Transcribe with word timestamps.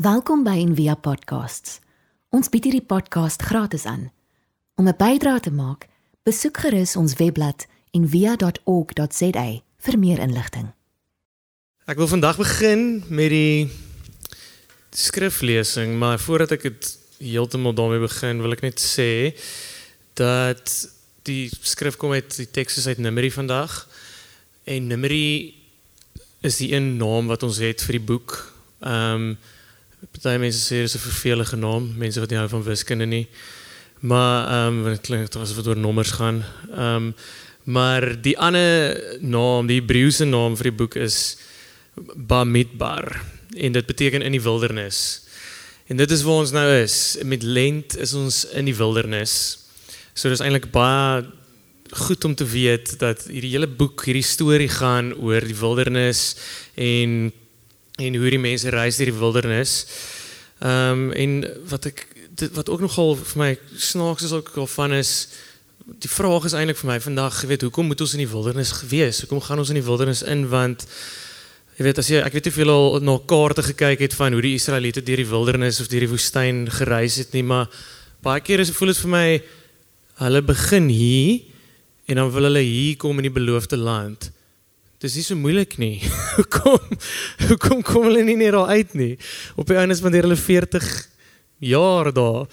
Welkom 0.00 0.46
by 0.48 0.54
Envia 0.56 0.94
Podcasts. 0.96 1.74
Ons 2.32 2.48
bied 2.48 2.64
hierdie 2.64 2.86
podcast 2.88 3.42
gratis 3.44 3.82
aan. 3.84 4.06
Om 4.80 4.88
'n 4.88 4.96
bydrae 4.96 5.40
te 5.40 5.50
maak, 5.52 5.88
besoek 6.24 6.56
gerus 6.56 6.96
ons 6.96 7.14
webblad 7.20 7.66
en 7.92 8.08
via.org.za 8.08 9.60
vir 9.76 9.98
meer 9.98 10.18
inligting. 10.18 10.72
Ek 11.84 11.96
wil 11.96 12.08
vandag 12.08 12.36
begin 12.36 13.04
met 13.08 13.28
die 13.28 13.68
skriflesing, 14.90 15.98
maar 15.98 16.18
voordat 16.18 16.50
ek 16.50 16.62
dit 16.62 16.98
heeltemal 17.18 17.74
daarmee 17.74 18.00
begin, 18.00 18.40
wil 18.40 18.52
ek 18.52 18.62
net 18.62 18.80
sê 18.80 19.36
dat 20.14 20.88
die 21.28 21.50
skrif 21.60 21.96
kom 21.96 22.12
uit 22.12 22.36
die 22.36 22.50
teks 22.50 22.76
is 22.76 22.86
uit 22.86 22.98
Numeri 22.98 23.30
vandag. 23.30 23.88
En 24.64 24.86
Numeri 24.86 25.54
is 26.40 26.56
die 26.56 26.72
een 26.72 26.96
naam 26.96 27.26
wat 27.26 27.42
ons 27.42 27.58
het 27.58 27.82
vir 27.82 27.92
die 28.00 28.06
boek. 28.06 28.54
Ehm 28.80 29.36
um, 29.36 29.38
Party 30.00 30.38
mense 30.40 30.60
sê 30.64 30.80
dis 30.80 30.94
'n 30.96 30.98
vervelige 30.98 31.56
naam, 31.56 31.92
mense 31.96 32.20
wat 32.20 32.30
nie 32.30 32.38
hou 32.38 32.48
van 32.48 32.62
wiskunde 32.62 33.06
nie. 33.06 33.28
Maar 34.00 34.48
ehm 34.48 34.78
um, 34.78 34.84
dit 34.84 35.00
klink 35.00 35.34
asof 35.36 35.56
dit 35.56 35.66
oor 35.66 35.76
nommers 35.76 36.10
gaan. 36.10 36.44
Ehm 36.72 36.96
um, 36.96 37.14
maar 37.64 38.22
die 38.22 38.38
ander 38.38 38.96
naam, 39.20 39.66
die 39.66 39.80
Hebreëse 39.80 40.24
naam 40.24 40.56
vir 40.56 40.70
die 40.70 40.78
boek 40.78 40.94
is 40.96 41.36
Bamidbar 42.16 43.20
en 43.56 43.72
dit 43.72 43.86
beteken 43.86 44.22
in 44.22 44.32
die 44.32 44.42
wildernis. 44.42 45.20
En 45.86 45.96
dit 45.96 46.10
is 46.10 46.22
waar 46.22 46.40
ons 46.46 46.50
nou 46.50 46.66
is. 46.72 47.18
Met 47.22 47.42
lent 47.42 47.96
is 47.98 48.14
ons 48.14 48.44
in 48.54 48.64
die 48.64 48.74
wildernis. 48.74 49.58
So 50.14 50.28
dis 50.28 50.40
eintlik 50.40 50.70
baie 50.72 51.26
goed 51.90 52.24
om 52.24 52.34
te 52.34 52.46
weet 52.46 52.98
dat 52.98 53.26
hierdie 53.26 53.52
hele 53.56 53.68
boek, 53.68 54.04
hierdie 54.06 54.26
storie 54.26 54.70
gaan 54.70 55.12
oor 55.18 55.44
die 55.44 55.56
wildernis 55.58 56.36
en 56.74 57.32
en 58.00 58.16
hoe 58.16 58.32
die 58.32 58.40
mense 58.40 58.72
reis 58.72 58.98
deur 59.00 59.12
die 59.12 59.20
wildernis. 59.20 59.84
Ehm 60.60 61.06
um, 61.06 61.12
en 61.12 61.36
wat 61.68 61.86
ek 61.92 62.06
dit, 62.40 62.50
wat 62.56 62.68
ook 62.68 62.80
nogal 62.84 63.16
vir 63.16 63.38
my 63.38 63.50
snaaks 63.76 64.26
is 64.28 64.32
ook 64.36 64.52
al 64.56 64.68
van 64.70 64.92
is 64.96 65.14
die 66.00 66.10
vraag 66.10 66.44
is 66.46 66.54
eintlik 66.54 66.78
vir 66.80 66.90
my 66.92 66.98
vandag, 67.02 67.40
jy 67.42 67.48
weet, 67.50 67.64
hoekom 67.66 67.88
moet 67.90 68.02
ons 68.04 68.12
in 68.14 68.22
die 68.22 68.30
wildernis 68.30 68.72
gewees? 68.82 69.22
Hoekom 69.24 69.40
gaan 69.42 69.62
ons 69.62 69.72
in 69.72 69.80
die 69.80 69.86
wildernis 69.86 70.22
in 70.22 70.46
want 70.52 70.84
jy 71.78 71.86
weet 71.86 72.00
as 72.02 72.10
jy 72.12 72.20
ek 72.20 72.36
weet 72.36 72.50
nie 72.50 72.56
veel 72.58 72.72
al 72.72 72.98
na 73.04 73.16
kaarte 73.32 73.64
gekyk 73.64 74.04
het 74.04 74.16
van 74.16 74.36
hoe 74.36 74.42
die 74.44 74.56
Israeliete 74.58 75.02
deur 75.04 75.22
die 75.22 75.30
wildernis 75.30 75.80
of 75.80 75.88
deur 75.90 76.04
die 76.04 76.12
woestyn 76.12 76.66
gereis 76.70 77.16
het 77.22 77.32
nie, 77.36 77.44
maar 77.46 77.70
baie 78.24 78.44
keer 78.44 78.60
is 78.60 78.72
voel 78.76 78.92
dit 78.92 79.00
vir 79.00 79.14
my 79.14 79.26
hulle 80.20 80.42
begin 80.44 80.90
hier 80.92 81.40
en 82.10 82.20
dan 82.20 82.32
wil 82.34 82.50
hulle 82.50 82.62
hier 82.66 82.98
kom 83.00 83.22
in 83.22 83.30
die 83.30 83.34
beloofde 83.34 83.78
land. 83.80 84.28
Dis 85.00 85.14
nie 85.16 85.22
so 85.24 85.36
moeilik 85.40 85.78
nie. 85.80 85.94
Hoekom 86.36 86.98
hoekom 87.48 87.78
kom 87.88 88.02
hulle 88.04 88.20
nie 88.26 88.36
net 88.36 88.52
daar 88.52 88.68
uit 88.76 88.90
nie? 88.98 89.14
Op 89.56 89.70
die 89.70 89.78
einde 89.80 89.96
van 89.96 90.12
hulle 90.12 90.36
40 90.36 90.88
jaar 91.64 92.10
daar. 92.12 92.44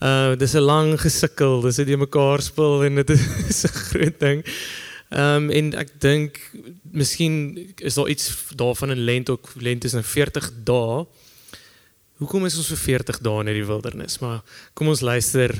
Uh 0.00 0.32
dis 0.40 0.54
'n 0.56 0.64
lang 0.64 0.96
gesukkel, 1.00 1.60
dis 1.60 1.76
dit 1.76 1.98
mekaar 2.00 2.40
speel 2.40 2.84
en 2.84 2.94
dit 3.04 3.10
is 3.52 3.64
'n 3.68 3.76
groot 3.92 4.18
ding. 4.20 4.40
Ehm 5.12 5.44
um, 5.44 5.50
en 5.50 5.74
ek 5.84 5.92
dink 6.00 6.40
miskien 6.82 7.60
is 7.76 7.94
daar 8.00 8.08
iets 8.08 8.32
daarvan 8.56 8.96
in 8.96 9.04
lent 9.04 9.28
ook 9.28 9.52
lent 9.60 9.84
is 9.84 9.92
nou 9.92 10.04
40 10.04 10.50
dae. 10.64 11.04
Hoekom 12.16 12.46
is 12.48 12.56
ons 12.56 12.72
vir 12.72 13.04
40 13.04 13.20
dae 13.20 13.44
in 13.44 13.52
die 13.52 13.68
wildernis? 13.68 14.18
Maar 14.18 14.40
kom 14.72 14.88
ons 14.88 15.04
luister 15.04 15.52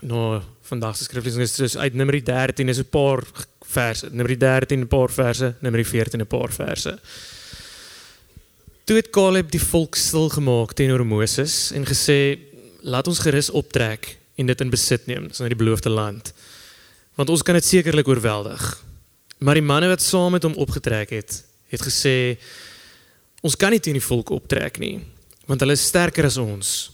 na 0.00 0.42
vandag 0.70 0.96
se 0.96 1.04
skriflesing 1.04 1.42
is 1.42 1.54
dus 1.54 1.76
uit 1.76 1.94
Numeri 1.94 2.22
13 2.22 2.68
is 2.68 2.78
'n 2.78 2.88
paar 2.90 3.22
verse. 3.60 4.08
Numeri 4.10 4.36
13 4.36 4.80
'n 4.80 4.88
paar 4.88 5.10
verse, 5.10 5.54
Numeri 5.60 5.84
14 5.84 6.20
'n 6.20 6.26
paar 6.26 6.52
verse. 6.52 6.98
Toe 8.84 8.96
het 8.96 9.10
Caleb 9.10 9.50
die 9.50 9.62
volk 9.62 9.94
stil 9.94 10.28
gemaak 10.28 10.72
teenoor 10.72 11.06
Moses 11.06 11.70
en 11.70 11.84
gesê 11.86 12.38
laat 12.80 13.06
ons 13.06 13.18
gerus 13.18 13.50
optrek 13.50 14.16
en 14.34 14.46
dit 14.46 14.60
in 14.60 14.70
besit 14.70 15.06
neem, 15.06 15.28
dis 15.28 15.38
na 15.38 15.48
die 15.48 15.58
beloofde 15.58 15.90
land. 15.90 16.32
Want 17.14 17.28
ons 17.28 17.42
kan 17.42 17.54
dit 17.54 17.64
sekerlik 17.64 18.08
oorweldig. 18.08 18.84
Maar 19.38 19.54
die 19.54 19.64
manne 19.64 19.88
wat 19.88 20.02
saam 20.02 20.32
met 20.32 20.42
hom 20.42 20.54
opgetrek 20.54 21.10
het, 21.10 21.44
het 21.68 21.82
gesê 21.82 22.38
ons 23.40 23.56
kan 23.56 23.70
nie 23.70 23.80
teen 23.80 23.96
die 23.96 24.04
volk 24.04 24.30
optrek 24.30 24.78
nie, 24.78 25.00
want 25.46 25.60
hulle 25.60 25.72
is 25.72 25.86
sterker 25.86 26.24
as 26.24 26.36
ons. 26.36 26.90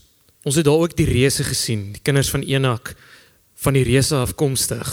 Ons 0.46 0.54
het 0.54 0.64
daar 0.68 0.78
ook 0.78 0.94
die 0.94 1.08
reëse 1.08 1.42
gesien, 1.42 1.88
die 1.96 2.02
kinders 2.06 2.30
van 2.30 2.44
Enak 2.46 2.94
van 3.58 3.74
die 3.74 3.82
reëse 3.82 4.14
afkomstig. 4.14 4.86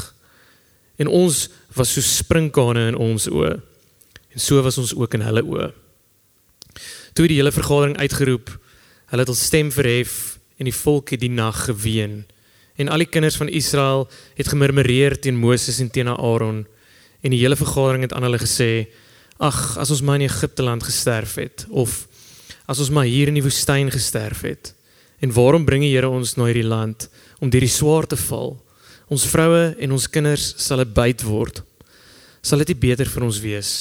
En 0.98 1.08
ons 1.08 1.50
was 1.78 1.94
so 1.94 2.02
sprinkane 2.02 2.88
in 2.94 2.98
ons 2.98 3.28
oë. 3.30 3.54
En 4.34 4.42
so 4.42 4.62
was 4.66 4.80
ons 4.82 4.96
ook 4.98 5.14
in 5.14 5.26
hulle 5.28 5.44
oë. 5.46 5.70
Toe 7.14 7.30
die 7.30 7.38
hele 7.38 7.54
vergadering 7.54 8.00
uitgeroep, 8.02 8.50
hulle 9.14 9.22
het 9.22 9.30
hul 9.30 9.38
stem 9.38 9.70
verhef 9.74 10.40
en 10.58 10.70
die 10.70 10.74
volk 10.74 11.14
het 11.14 11.22
die 11.22 11.30
nag 11.30 11.66
geween. 11.68 12.24
En 12.82 12.90
al 12.90 13.06
die 13.06 13.12
kinders 13.14 13.38
van 13.38 13.52
Israel 13.52 14.08
het 14.40 14.50
gemurmureer 14.50 15.20
teen 15.22 15.38
Moses 15.38 15.78
en 15.84 15.92
teen 15.94 16.10
Aaron. 16.10 16.64
En 17.22 17.30
die 17.30 17.44
hele 17.44 17.60
vergadering 17.60 18.08
het 18.08 18.14
aan 18.14 18.26
hulle 18.26 18.42
gesê: 18.42 18.88
"Ag, 19.38 19.78
as 19.78 19.92
ons 19.94 20.02
maar 20.02 20.18
in 20.18 20.30
Egipte 20.30 20.64
land 20.64 20.84
gesterf 20.84 21.36
het 21.36 21.68
of 21.70 22.08
as 22.66 22.80
ons 22.80 22.90
maar 22.90 23.06
hier 23.06 23.28
in 23.28 23.38
die 23.38 23.46
woestyn 23.46 23.92
gesterf 23.92 24.42
het." 24.42 24.74
En 25.24 25.32
waarom 25.32 25.64
bring 25.66 25.86
die 25.86 25.94
Here 25.94 26.10
ons 26.12 26.36
na 26.36 26.50
hierdie 26.50 26.68
land 26.68 27.08
om 27.40 27.52
deur 27.52 27.64
die 27.64 27.72
swaar 27.72 28.08
te 28.10 28.18
val? 28.20 28.58
Ons 29.08 29.28
vroue 29.32 29.70
en 29.80 29.96
ons 29.96 30.10
kinders 30.12 30.50
sal 30.60 30.82
dit 30.84 30.92
byt 30.96 31.24
word. 31.24 31.62
Sal 32.44 32.60
dit 32.64 32.74
nie 32.74 32.82
beter 32.90 33.08
vir 33.08 33.24
ons 33.30 33.40
wees 33.44 33.72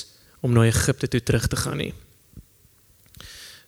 om 0.42 0.54
na 0.54 0.68
Egipte 0.68 1.10
toe 1.10 1.22
terug 1.22 1.48
te 1.50 1.58
gaan 1.58 1.80
nie? 1.82 1.90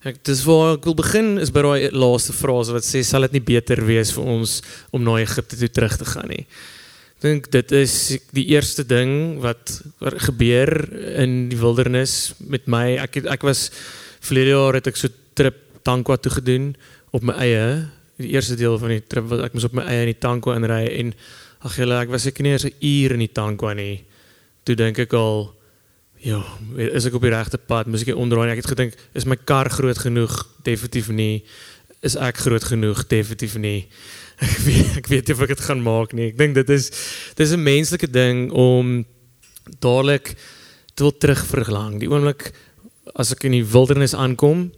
Ek 0.06 0.20
dis 0.28 0.44
waar 0.46 0.76
ek 0.76 0.86
wil 0.86 0.94
begin 0.98 1.34
is 1.42 1.50
by 1.50 1.64
daai 1.64 1.96
laaste 1.96 2.34
frase 2.36 2.74
wat 2.76 2.86
sê 2.86 3.00
sal 3.02 3.26
dit 3.26 3.38
nie 3.38 3.46
beter 3.54 3.80
wees 3.88 4.12
vir 4.14 4.30
ons 4.36 4.58
om 4.94 5.02
na 5.02 5.16
Egipte 5.22 5.58
toe 5.58 5.70
terug 5.72 5.98
te 5.98 6.06
gaan 6.06 6.30
nie. 6.30 6.44
Ek 7.16 7.26
dink 7.26 7.50
dit 7.56 7.74
is 7.80 7.94
die 8.36 8.46
eerste 8.52 8.84
ding 8.86 9.40
wat 9.42 9.80
gebeur 10.28 10.70
in 11.24 11.48
die 11.50 11.58
wildernis 11.58 12.34
met 12.38 12.68
my. 12.70 13.00
Ek 13.02 13.18
het, 13.18 13.30
ek 13.32 13.46
was 13.48 13.70
verlede 14.20 14.54
jaar 14.54 14.78
het 14.78 14.92
ek 14.92 15.00
so 15.00 15.10
trip 15.34 15.62
Tankwa 15.84 16.16
toe 16.16 16.32
gedoen 16.32 16.70
op 17.14 17.22
my 17.22 17.36
eie 17.44 17.66
die 18.18 18.32
eerste 18.34 18.56
deel 18.58 18.78
van 18.78 18.94
die 18.94 19.02
trip 19.06 19.26
wat 19.30 19.46
ek 19.46 19.54
moes 19.54 19.66
op 19.66 19.74
my 19.78 19.86
eie 19.90 20.04
in 20.06 20.12
die 20.12 20.22
Tankwa 20.22 20.56
inry 20.58 20.84
en 21.00 21.12
ag 21.66 21.76
julle 21.78 21.98
ek 21.98 22.12
was 22.12 22.26
ek 22.30 22.40
nie 22.44 22.54
eens 22.54 22.66
'n 22.66 22.74
uur 22.80 23.14
in 23.16 23.22
die 23.24 23.32
Tankwa 23.32 23.74
nie. 23.74 24.04
Toe 24.64 24.74
dink 24.74 24.98
ek 24.98 25.12
al 25.14 25.54
ja, 26.24 26.40
is 26.76 27.06
ek 27.06 27.14
op 27.14 27.22
die 27.22 27.30
regte 27.34 27.58
pad? 27.58 27.86
Moes 27.86 28.02
ek 28.02 28.16
onderdraai? 28.16 28.52
Ek 28.52 28.62
het 28.62 28.72
gedink 28.72 28.94
is 29.14 29.26
my 29.26 29.36
kar 29.36 29.70
groot 29.70 29.98
genoeg? 29.98 30.32
Definitief 30.64 31.08
nie. 31.08 31.44
Is 32.02 32.16
ek 32.16 32.36
groot 32.36 32.64
genoeg? 32.64 33.06
Definitief 33.06 33.56
nie. 33.56 33.88
Ek 34.44 34.58
weet 34.66 35.08
weet 35.08 35.28
nie 35.28 35.34
of 35.34 35.42
ek 35.42 35.52
dit 35.54 35.60
gaan 35.60 35.82
maak 35.82 36.12
nie. 36.12 36.32
Ek 36.32 36.38
dink 36.38 36.56
dit 36.58 36.70
is 36.74 36.90
dis 37.38 37.52
'n 37.54 37.62
menslike 37.62 38.10
ding 38.10 38.50
om 38.50 39.04
dadelik 39.78 40.34
te 40.94 41.04
wil 41.06 41.14
terugverlang. 41.14 42.00
Die 42.00 42.10
oomblik 42.10 42.50
as 43.14 43.30
ek 43.30 43.44
in 43.44 43.52
die 43.52 43.64
wildernis 43.64 44.14
aankom, 44.14 44.72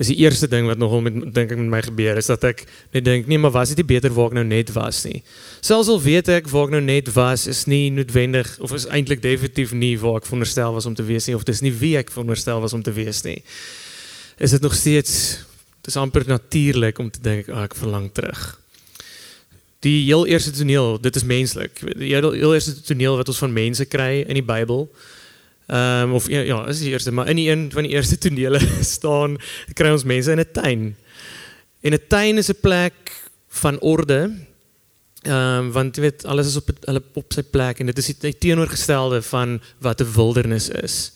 is 0.00 0.08
die 0.08 0.16
eerste 0.24 0.48
ding 0.48 0.66
wat 0.66 0.80
nogal 0.80 1.02
met 1.04 1.18
dink 1.34 1.52
ek 1.52 1.58
met 1.60 1.70
my 1.70 1.80
gebeur 1.84 2.18
is 2.18 2.30
dat 2.30 2.44
ek 2.48 2.64
net 2.94 3.04
dink 3.04 3.28
nee 3.30 3.38
maar 3.38 3.52
was 3.54 3.70
dit 3.72 3.82
nie 3.82 3.88
beter 3.92 4.14
waar 4.16 4.32
ek 4.32 4.38
nou 4.40 4.44
net 4.48 4.72
was 4.74 5.02
nie. 5.04 5.20
Selfs 5.60 5.90
al 5.92 6.00
weet 6.02 6.30
ek 6.32 6.48
waar 6.50 6.70
ek 6.70 6.74
nou 6.78 6.82
net 6.84 7.12
was 7.14 7.46
is 7.50 7.66
nie 7.70 7.90
noodwendig 7.94 8.50
of 8.64 8.72
is 8.74 8.88
eintlik 8.88 9.22
definitief 9.22 9.74
nie 9.76 9.94
waar 10.00 10.22
ek 10.22 10.26
veronderstel 10.26 10.74
was 10.74 10.88
om 10.88 10.96
te 10.98 11.06
wees 11.06 11.28
nie 11.28 11.36
of 11.36 11.46
dis 11.48 11.62
nie 11.62 11.74
wie 11.84 11.94
ek 12.00 12.10
veronderstel 12.10 12.64
was 12.64 12.72
om 12.72 12.82
te 12.82 12.94
nie. 13.24 13.38
Is 14.38 14.50
dit 14.50 14.62
nog 14.62 14.74
steeds 14.74 15.44
dis 15.82 15.96
amper 15.96 16.24
natuurlik 16.26 16.98
om 16.98 17.10
te 17.10 17.20
dink 17.22 17.48
oh, 17.50 17.62
ek 17.62 17.74
verlang 17.76 18.10
terug. 18.14 18.58
Die 19.82 20.04
heel 20.06 20.26
eerste 20.30 20.52
toneel, 20.54 21.00
dit 21.02 21.16
is 21.18 21.24
menslik. 21.26 21.80
Die 21.98 22.12
heel 22.14 22.54
eerste 22.54 22.76
toneel 22.86 23.18
wat 23.18 23.28
ons 23.28 23.40
van 23.42 23.52
mense 23.52 23.86
kry 23.90 24.22
in 24.22 24.38
die 24.38 24.46
Bybel 24.46 24.86
Ehm 25.66 26.02
um, 26.02 26.12
of 26.12 26.28
ja, 26.28 26.40
ja, 26.40 26.66
is 26.66 26.78
die 26.78 26.90
eerste, 26.90 27.12
maar 27.12 27.28
in 27.28 27.36
die 27.36 27.50
een 27.50 27.70
van 27.72 27.82
die 27.82 27.92
eerste 27.92 28.18
tonele 28.22 28.60
staan 28.80 29.36
kry 29.72 29.90
ons 29.90 30.04
mense 30.04 30.30
in 30.30 30.40
'n 30.40 30.52
tuin. 30.52 30.96
En 31.80 31.92
'n 31.92 32.06
tuin 32.08 32.36
is 32.36 32.48
'n 32.48 32.60
plek 32.60 33.30
van 33.48 33.80
orde. 33.80 34.30
Ehm 35.22 35.58
um, 35.58 35.72
want 35.72 35.96
jy 35.96 36.02
weet 36.02 36.24
alles 36.24 36.46
is 36.46 36.56
op 36.56 36.70
hulle 36.80 37.02
op 37.14 37.32
sy 37.32 37.42
plek 37.42 37.78
en 37.78 37.86
dit 37.86 37.98
is 37.98 38.06
die 38.06 38.38
teenoorgestelde 38.38 39.22
van 39.22 39.60
wat 39.78 40.00
'n 40.00 40.12
wildernis 40.14 40.68
is. 40.68 41.12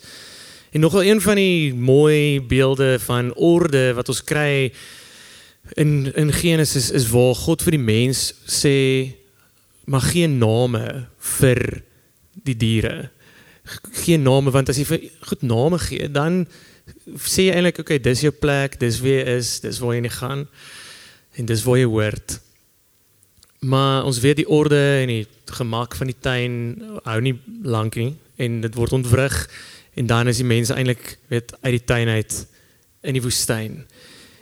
En 0.70 0.80
nogal 0.80 1.04
een 1.04 1.20
van 1.20 1.34
die 1.34 1.74
mooi 1.74 2.40
beelde 2.40 2.98
van 3.00 3.34
orde 3.34 3.94
wat 3.94 4.08
ons 4.08 4.24
kry 4.24 4.72
in 5.74 6.14
in 6.14 6.32
Genesis 6.32 6.90
is 6.90 7.08
waar 7.10 7.34
God 7.34 7.62
vir 7.62 7.70
die 7.70 7.86
mens 7.86 8.34
sê 8.46 9.10
mag 9.84 10.10
geen 10.12 10.38
name 10.38 11.06
vir 11.18 11.82
die 12.44 12.56
diere 12.56 13.10
geen 14.04 14.22
name 14.22 14.50
want 14.54 14.68
as 14.70 14.78
jy 14.80 14.86
vir 14.88 15.06
goed 15.28 15.42
name 15.42 15.78
gee 15.82 16.08
dan 16.12 16.44
sê 17.18 17.48
jy 17.48 17.54
eintlik 17.56 17.80
okay 17.82 17.98
dis 18.02 18.22
jou 18.26 18.32
plek 18.32 18.78
dis 18.80 19.00
wie 19.02 19.16
jy 19.18 19.38
is 19.38 19.56
dis 19.64 19.80
waar 19.82 19.96
jy 19.96 20.02
nie 20.06 20.16
gaan 20.16 20.46
en 21.36 21.48
dis 21.48 21.62
waar 21.66 21.76
jy 21.76 21.88
hoort. 21.90 22.38
Maar 23.66 24.06
ons 24.08 24.20
weet 24.22 24.40
die 24.40 24.48
orde 24.48 24.78
en 25.02 25.10
die 25.10 25.26
gemak 25.58 25.96
van 25.98 26.10
die 26.10 26.20
tuin 26.20 26.54
hou 27.04 27.18
nie 27.20 27.34
lank 27.64 27.98
nie 28.00 28.14
en 28.40 28.60
dit 28.64 28.76
word 28.78 28.94
ontwrig 28.96 29.36
en 29.96 30.08
dan 30.08 30.28
is 30.28 30.40
die 30.40 30.48
mense 30.48 30.74
eintlik 30.76 31.16
weet 31.32 31.54
uit 31.62 31.74
die 31.78 31.84
tuin 31.84 32.08
uit 32.08 32.36
in 33.06 33.16
die 33.16 33.24
woestyn 33.24 33.80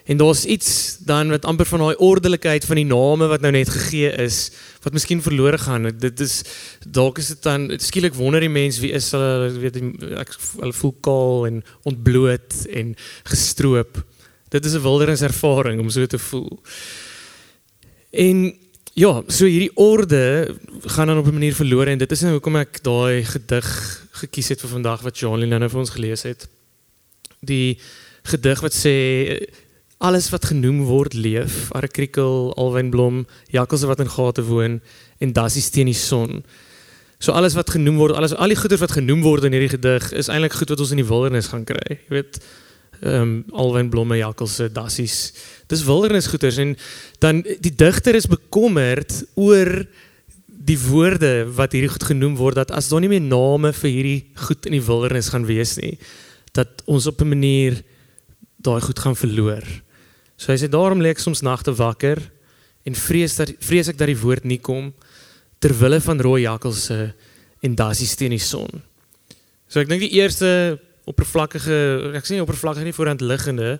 En 0.04 0.16
daar's 0.16 0.44
iets 0.44 0.96
dan 1.00 1.28
wat 1.32 1.44
amper 1.44 1.66
van 1.66 1.78
daai 1.78 1.96
ordelikheid 1.96 2.64
van 2.64 2.76
die 2.76 2.84
name 2.84 3.26
wat 3.26 3.40
nou 3.40 3.52
net 3.52 3.70
gegee 3.72 4.10
is, 4.20 4.50
wat 4.84 4.92
miskien 4.92 5.22
verlore 5.24 5.58
gaan. 5.58 5.88
Dit 5.98 6.20
is 6.20 6.42
dalk 6.84 7.18
is 7.18 7.30
dit 7.32 7.42
dan 7.42 7.70
skielik 7.80 8.14
wonder 8.14 8.44
die 8.44 8.52
mens 8.52 8.82
wie 8.84 8.92
is 8.92 9.08
hulle 9.16 9.48
weet 9.62 9.80
ek 10.20 10.34
hulle 10.60 10.76
voel 10.76 10.92
kaal 11.08 11.46
en 11.48 11.62
ontbloot 11.88 12.58
en 12.68 12.92
gestroop. 13.32 14.02
Dit 14.52 14.64
is 14.64 14.74
'n 14.76 14.84
wilderniservaring 14.84 15.80
om 15.80 15.90
so 15.90 16.06
te 16.06 16.18
voel. 16.18 16.60
En 18.10 18.54
ja, 18.92 19.22
so 19.26 19.48
hierdie 19.48 19.76
orde 19.76 20.54
gaan 20.84 21.06
dan 21.06 21.18
op 21.18 21.26
'n 21.26 21.32
manier 21.32 21.54
verlore 21.54 21.90
en 21.90 21.98
dit 21.98 22.12
is 22.12 22.20
nou 22.20 22.32
hoekom 22.32 22.56
ek 22.56 22.82
daai 22.82 23.24
gedig 23.24 23.66
gekies 24.10 24.48
het 24.48 24.60
vir 24.60 24.70
vandag 24.70 25.00
wat 25.02 25.18
Jolien 25.18 25.48
nou 25.48 25.68
vir 25.68 25.80
ons 25.80 25.90
gelees 25.90 26.22
het. 26.22 26.48
Die 27.40 27.78
gedig 28.22 28.60
wat 28.60 28.74
sê 28.74 28.96
alles 30.04 30.28
wat 30.32 30.44
genoem 30.50 30.82
word 30.84 31.14
leef, 31.16 31.70
Arekrikkel, 31.72 32.52
Alwynblom, 32.60 33.22
Jakkelse 33.54 33.88
wat 33.88 34.02
in 34.04 34.10
gate 34.12 34.44
woon 34.44 34.80
en 35.24 35.32
Dassie 35.32 35.64
teen 35.72 35.88
die 35.88 35.96
son. 35.96 36.42
So 37.22 37.32
alles 37.32 37.56
wat 37.56 37.72
genoem 37.72 37.96
word, 38.02 38.16
alles 38.18 38.34
al 38.36 38.52
die 38.52 38.58
goeder 38.58 38.80
wat 38.82 38.92
genoem 38.98 39.22
word 39.24 39.46
in 39.48 39.56
hierdie 39.56 39.72
gedig 39.72 40.10
is 40.12 40.28
eintlik 40.28 40.58
goed 40.58 40.74
wat 40.74 40.82
ons 40.84 40.92
in 40.92 41.00
die 41.00 41.08
wildernis 41.08 41.48
gaan 41.52 41.64
kry. 41.68 41.96
Jy 41.96 42.18
weet, 42.18 42.40
ehm 43.00 43.22
um, 43.22 43.32
Alwynblomme, 43.64 44.18
Jakkelse, 44.20 44.68
Dassies. 44.72 45.16
Dis 45.72 45.84
wildernisgoeders 45.88 46.60
en 46.62 46.74
dan 47.24 47.40
die 47.64 47.72
digter 47.72 48.16
is 48.16 48.28
bekommerd 48.30 49.22
oor 49.40 49.72
die 50.64 50.78
woorde 50.80 51.32
wat 51.56 51.74
hierdie 51.76 51.92
goed 51.92 52.06
genoem 52.12 52.36
word 52.40 52.60
dat 52.60 52.72
as 52.76 52.88
daar 52.92 53.02
nie 53.04 53.12
meer 53.12 53.24
name 53.24 53.72
vir 53.76 53.90
hierdie 53.90 54.20
goed 54.46 54.68
in 54.68 54.76
die 54.78 54.84
wildernis 54.84 55.32
gaan 55.32 55.48
wees 55.48 55.74
nie, 55.80 55.96
dat 56.56 56.84
ons 56.84 57.08
op 57.10 57.20
'n 57.20 57.32
manier 57.34 57.82
daai 58.64 58.80
goed 58.80 58.98
gaan 58.98 59.16
verloor. 59.16 59.64
So 60.36 60.52
hy 60.52 60.58
sê 60.60 60.70
daarom 60.70 61.02
lê 61.02 61.14
ek 61.14 61.22
soms 61.22 61.44
nagte 61.46 61.74
wakker 61.76 62.20
en 62.84 62.98
vrees 62.98 63.36
dat 63.38 63.52
vrees 63.64 63.88
ek 63.92 64.00
dat 64.00 64.10
die 64.10 64.18
woord 64.18 64.44
nie 64.48 64.60
kom 64.62 64.92
ter 65.62 65.72
wille 65.78 66.00
van 66.04 66.20
rooi 66.20 66.42
jakkalse 66.44 67.14
en 67.64 67.78
dassies 67.78 68.16
teen 68.18 68.34
die 68.34 68.42
son. 68.42 68.82
So 69.70 69.80
ek 69.80 69.88
dink 69.88 70.04
die 70.04 70.16
eerste 70.20 70.78
oppervlakkige 71.08 72.14
ek 72.18 72.26
sê 72.26 72.36
nie 72.36 72.44
oppervlakkig 72.44 72.86
nie 72.86 72.96
voorhand 72.96 73.24
liggende 73.24 73.78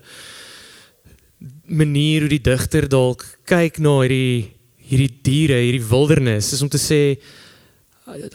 manier 1.69 2.25
hoe 2.25 2.33
die 2.33 2.45
digter 2.45 2.89
dalk 2.89 3.25
kyk 3.49 3.81
na 3.85 3.99
hierdie 4.03 4.53
hierdie 4.85 5.13
diere, 5.25 5.63
hierdie 5.65 5.85
wildernis 5.89 6.53
is 6.53 6.63
om 6.65 6.71
te 6.73 6.81
sê 6.81 7.17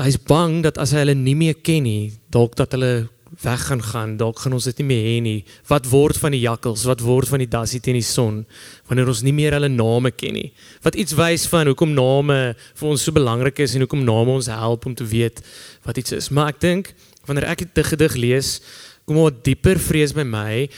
hy's 0.01 0.17
bang 0.25 0.63
dat 0.65 0.79
as 0.81 0.95
hy 0.95 1.03
hulle 1.03 1.15
nie 1.17 1.35
meer 1.37 1.59
ken 1.61 1.85
nie, 1.85 2.09
dalk 2.33 2.55
dat 2.57 2.73
hulle 2.73 3.09
weg 3.41 3.61
gaan 3.69 3.83
gaan, 3.83 4.17
dalk 4.19 4.39
gaan 4.43 4.53
ons 4.57 4.67
dit 4.67 4.81
nie 4.81 4.87
meer 4.89 5.05
hê 5.05 5.19
nie. 5.23 5.37
Wat 5.69 5.87
word 5.87 6.17
van 6.19 6.33
die 6.35 6.41
jakkals? 6.43 6.83
Wat 6.89 6.99
word 7.05 7.29
van 7.31 7.39
die 7.39 7.47
dassie 7.47 7.79
teen 7.79 7.95
die 7.95 8.05
son 8.05 8.41
wanneer 8.89 9.07
ons 9.11 9.21
nie 9.23 9.33
meer 9.35 9.55
hulle 9.55 9.69
name 9.71 10.11
ken 10.11 10.35
nie? 10.35 10.49
Wat 10.83 10.97
iets 10.99 11.15
wys 11.15 11.45
van 11.51 11.71
hoekom 11.71 11.93
name 11.95 12.39
vir 12.57 12.89
ons 12.89 13.05
so 13.05 13.15
belangrik 13.15 13.61
is 13.63 13.77
en 13.77 13.85
hoekom 13.85 14.03
name 14.03 14.35
ons 14.39 14.51
help 14.51 14.89
om 14.89 14.95
te 14.95 15.07
weet 15.07 15.39
wat 15.87 16.01
iets 16.01 16.17
is. 16.17 16.29
Maar 16.35 16.51
ek 16.55 16.59
dink 16.65 16.91
wanneer 17.29 17.47
ek 17.53 17.63
dit 17.63 17.85
gedig 17.93 18.17
lees, 18.19 18.59
kom 19.05 19.17
'n 19.17 19.39
dieper 19.43 19.79
vrees 19.79 20.13
by 20.13 20.23
my 20.23 20.69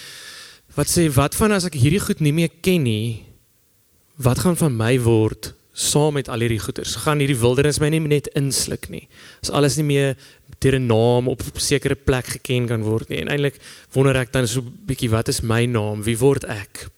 wat 0.76 0.88
sê 0.88 1.10
wat 1.12 1.36
van 1.36 1.52
as 1.52 1.66
ek 1.66 1.76
hierdie 1.76 2.00
goed 2.00 2.22
nie 2.22 2.32
meer 2.32 2.50
ken 2.62 2.84
nie? 2.84 3.26
Wat 4.18 4.40
gaan 4.40 4.56
van 4.56 4.78
my 4.78 5.00
word 5.00 5.54
saam 5.74 6.14
met 6.14 6.30
al 6.30 6.44
hierdie 6.44 6.60
goeders. 6.60 6.98
Gaan 7.06 7.22
hierdie 7.24 7.40
wildernis 7.40 7.80
my 7.80 7.90
nie 7.90 8.02
net 8.04 8.28
insluk 8.36 8.90
nie. 8.92 9.08
As 9.42 9.52
alles 9.56 9.78
nie 9.80 9.88
meer 9.88 10.16
deur 10.60 10.76
'n 10.76 10.88
naam 10.88 11.28
op 11.28 11.42
'n 11.42 11.60
sekere 11.60 11.96
plek 11.96 12.26
geken 12.26 12.68
kan 12.68 12.84
word 12.84 13.10
nie. 13.10 13.20
En 13.20 13.28
eintlik 13.28 13.60
wonder 13.94 14.16
ek 14.16 14.32
dan 14.32 14.48
so 14.48 14.62
'n 14.62 14.74
bietjie 14.86 15.10
wat 15.10 15.28
is 15.28 15.42
my 15.42 15.66
naam? 15.66 16.04
Wie 16.04 16.18
word 16.18 16.44
ek? 16.44 16.90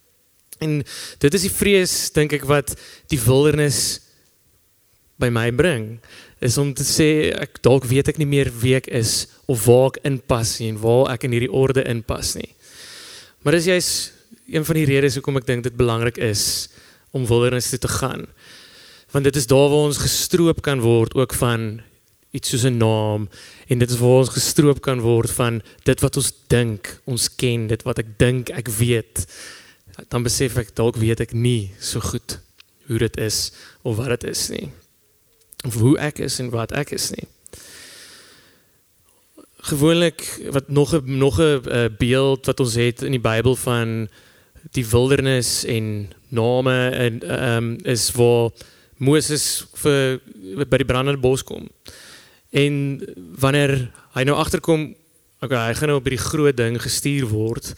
En 0.59 0.83
dit 1.19 1.33
is 1.33 1.41
die 1.41 1.51
vrees 1.51 2.11
dink 2.11 2.33
ek 2.33 2.45
wat 2.45 2.75
die 3.07 3.19
wildernis 3.19 3.99
by 5.19 5.29
my 5.29 5.51
bring 5.51 5.99
is 6.41 6.57
om 6.57 6.73
te 6.73 6.83
sê 6.83 7.31
ek 7.31 7.61
dalk 7.61 7.85
weet 7.85 8.07
ek 8.07 8.17
nie 8.17 8.27
meer 8.27 8.51
wie 8.51 8.75
ek 8.75 8.87
is 8.87 9.27
of 9.47 9.65
waar 9.65 9.91
ek 9.93 10.03
inpas 10.03 10.59
nie 10.59 10.69
en 10.69 10.81
waar 10.81 11.13
ek 11.13 11.23
in 11.23 11.31
hierdie 11.31 11.51
orde 11.51 11.83
inpas 11.83 12.35
nie. 12.35 12.49
Maar 13.43 13.53
dis 13.53 13.65
juist 13.65 14.13
een 14.47 14.65
van 14.65 14.75
die 14.75 14.85
redes 14.85 15.15
hoekom 15.15 15.37
ek 15.37 15.47
dink 15.47 15.63
dit 15.63 15.75
belangrik 15.75 16.17
is 16.17 16.69
om 17.11 17.27
wildernis 17.29 17.69
toe 17.69 17.79
te 17.79 17.87
gaan 17.87 18.25
want 19.13 19.23
dit 19.23 19.35
is 19.35 19.47
daar 19.47 19.69
waar 19.69 19.87
ons 19.87 20.01
gestroop 20.01 20.61
kan 20.65 20.81
word 20.81 21.13
ook 21.13 21.33
van 21.37 21.81
iets 22.33 22.49
soos 22.49 22.63
'n 22.65 22.77
naam. 22.77 23.29
En 23.67 23.77
dit 23.77 23.89
is 23.89 23.99
waar 23.99 24.25
ons 24.25 24.29
gestroop 24.29 24.81
kan 24.81 24.99
word 24.99 25.31
van 25.31 25.61
dit 25.83 25.99
wat 25.99 26.15
ons 26.17 26.33
dink 26.47 26.99
ons 27.03 27.35
ken 27.35 27.67
dit 27.67 27.81
wat 27.83 27.97
ek 27.97 28.17
dink 28.17 28.49
ek 28.49 28.67
weet. 28.67 29.25
Dan 30.09 30.23
besef 30.23 30.57
ek 30.57 30.75
dalk 30.75 30.95
weet 30.95 31.19
ek 31.19 31.33
nie 31.33 31.71
so 31.79 31.99
goed 31.99 32.39
hoe 32.87 32.97
dit 32.97 33.17
is 33.17 33.51
of 33.81 33.95
wat 33.95 34.19
dit 34.19 34.23
is 34.23 34.49
nie. 34.49 34.71
Of 35.65 35.73
hoe 35.73 35.97
ek 35.97 36.19
is 36.19 36.39
en 36.39 36.49
wat 36.49 36.71
ek 36.71 36.91
is 36.91 37.11
nie. 37.11 37.27
Gewoonlik 39.57 40.49
wat 40.51 40.69
nog 40.69 40.93
'n 40.93 41.17
nog 41.17 41.39
'n 41.39 41.61
uh, 41.69 41.89
beeld 41.97 42.45
wat 42.45 42.59
ons 42.59 42.73
het 42.73 43.01
in 43.01 43.11
die 43.11 43.21
Bybel 43.21 43.55
van 43.55 44.09
die 44.71 44.87
wildernis 44.87 45.63
en 45.63 46.11
name 46.27 46.89
en 46.89 47.21
ehm 47.21 47.57
um, 47.57 47.77
is 47.83 48.11
waar 48.11 48.49
Moses 49.03 49.65
vir 49.83 50.19
by 50.65 50.79
die 50.81 50.87
brandende 50.87 51.21
bos 51.21 51.43
kom. 51.45 51.67
En 52.53 52.75
wanneer 53.41 53.75
hy 54.13 54.23
nou 54.29 54.37
agterkom, 54.37 54.91
okay, 55.41 55.67
hy 55.69 55.77
gaan 55.77 55.91
nou 55.91 55.99
op 55.99 56.07
hierdie 56.07 56.21
groot 56.21 56.57
ding 56.57 56.77
gestuur 56.81 57.27
word, 57.31 57.73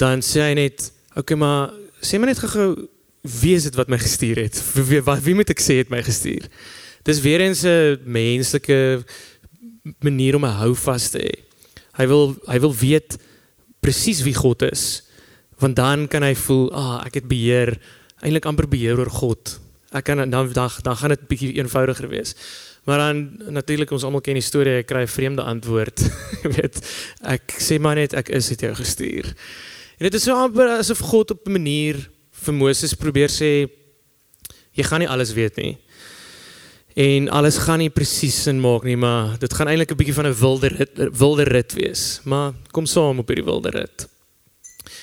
dan 0.00 0.24
sê 0.24 0.46
hy 0.48 0.54
net, 0.58 0.88
okay, 1.14 1.36
maar 1.38 1.74
sê 2.02 2.18
my 2.18 2.30
net 2.30 2.40
gou 2.42 2.72
wie 3.22 3.52
is 3.54 3.68
dit 3.68 3.76
wat 3.78 3.90
my 3.92 4.00
gestuur 4.02 4.40
het? 4.42 4.58
Wie 4.74 5.02
wat 5.06 5.20
wie 5.22 5.36
moet 5.38 5.52
ek 5.52 5.62
sê 5.62 5.78
het 5.78 5.92
my 5.92 6.00
gestuur? 6.02 6.48
Dis 7.06 7.20
weer 7.22 7.44
eens 7.44 7.62
'n 7.62 8.00
menslike 8.02 9.04
manier 10.02 10.34
om 10.34 10.44
'n 10.44 10.58
hou 10.58 10.74
vas 10.74 11.10
te 11.10 11.18
hê. 11.18 11.34
Hy 11.98 12.06
wil 12.06 12.34
hy 12.48 12.58
wil 12.58 12.74
weet 12.74 13.18
presies 13.80 14.22
wie 14.22 14.34
God 14.34 14.62
is. 14.62 15.02
Want 15.58 15.76
dan 15.76 16.08
kan 16.08 16.22
hy 16.22 16.34
voel, 16.34 16.72
ah, 16.72 17.06
ek 17.06 17.14
het 17.14 17.28
beheer, 17.28 17.78
eintlik 18.22 18.46
amper 18.46 18.68
beheer 18.68 18.98
oor 18.98 19.10
God 19.10 19.60
ek 19.92 20.04
kan 20.04 20.16
dan 20.16 20.30
dan 20.30 20.70
dan 20.82 20.96
gaan 20.96 21.08
dit 21.14 21.28
bietjie 21.28 21.52
eenvoudiger 21.58 22.08
wees. 22.08 22.34
Maar 22.84 22.98
dan 22.98 23.38
natuurlik 23.54 23.90
ons 23.90 24.02
almal 24.02 24.20
ken 24.20 24.34
die 24.34 24.42
storie, 24.42 24.80
ek 24.82 24.86
kry 24.86 25.02
'n 25.02 25.08
vreemde 25.08 25.42
antwoord. 25.42 26.02
Jy 26.42 26.50
weet, 26.56 26.80
ek 27.22 27.54
sê 27.58 27.78
maar 27.78 27.94
net 27.94 28.14
ek 28.14 28.28
is 28.28 28.48
het 28.48 28.60
jou 28.60 28.74
gestuur. 28.74 29.30
En 29.98 30.08
dit 30.10 30.14
is 30.14 30.24
so 30.26 30.34
amper 30.34 30.78
asof 30.78 30.98
God 30.98 31.30
op 31.30 31.46
'n 31.46 31.52
manier 31.52 32.10
vir 32.42 32.54
Moses 32.54 32.94
probeer 32.94 33.30
sê 33.30 33.70
jy 34.74 34.82
gaan 34.82 35.00
nie 35.00 35.08
alles 35.08 35.32
weet 35.32 35.56
nie. 35.56 35.78
En 36.96 37.28
alles 37.28 37.56
gaan 37.58 37.78
nie 37.78 37.90
presies 37.90 38.42
sin 38.42 38.60
maak 38.60 38.84
nie, 38.84 38.96
maar 38.96 39.38
dit 39.38 39.52
gaan 39.54 39.68
eintlik 39.68 39.92
'n 39.92 39.96
bietjie 39.96 40.14
van 40.14 40.26
'n 40.26 40.34
wilde 40.34 40.68
rit, 40.68 40.96
wilde 41.18 41.44
rit 41.44 41.72
wees. 41.72 42.20
Maar 42.24 42.52
kom 42.72 42.86
saam 42.86 43.18
op 43.18 43.28
hierdie 43.28 43.44
wilde 43.44 43.70
rit. 43.70 44.11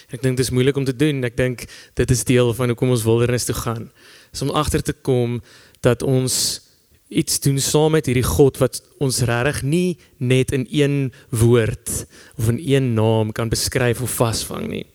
Ek 0.10 0.22
dink 0.22 0.38
dit 0.38 0.46
is 0.46 0.54
moeilik 0.54 0.78
om 0.78 0.86
te 0.86 0.96
doen. 0.96 1.24
Ek 1.24 1.38
dink 1.38 1.66
dit 2.00 2.12
is 2.12 2.24
deel 2.24 2.54
van 2.54 2.74
hoekom 2.74 2.96
ons 2.96 3.06
wildernis 3.08 3.48
toe 3.50 3.56
gaan 3.56 3.90
is 4.34 4.42
om 4.42 4.50
agter 4.50 4.82
te 4.82 4.94
kom 4.94 5.40
dat 5.86 6.04
ons 6.04 6.62
iets 7.10 7.40
doen 7.42 7.58
saam 7.60 7.96
met 7.98 8.06
hierdie 8.06 8.26
God 8.28 8.60
wat 8.62 8.82
ons 9.02 9.24
regtig 9.26 9.64
nie 9.66 9.98
net 10.22 10.54
in 10.54 10.68
een 10.70 10.98
woord 11.34 12.06
of 12.38 12.52
in 12.52 12.60
een 12.62 12.94
naam 12.94 13.32
kan 13.34 13.50
beskryf 13.50 14.02
of 14.06 14.14
vasvang 14.20 14.68
nie. 14.70 14.86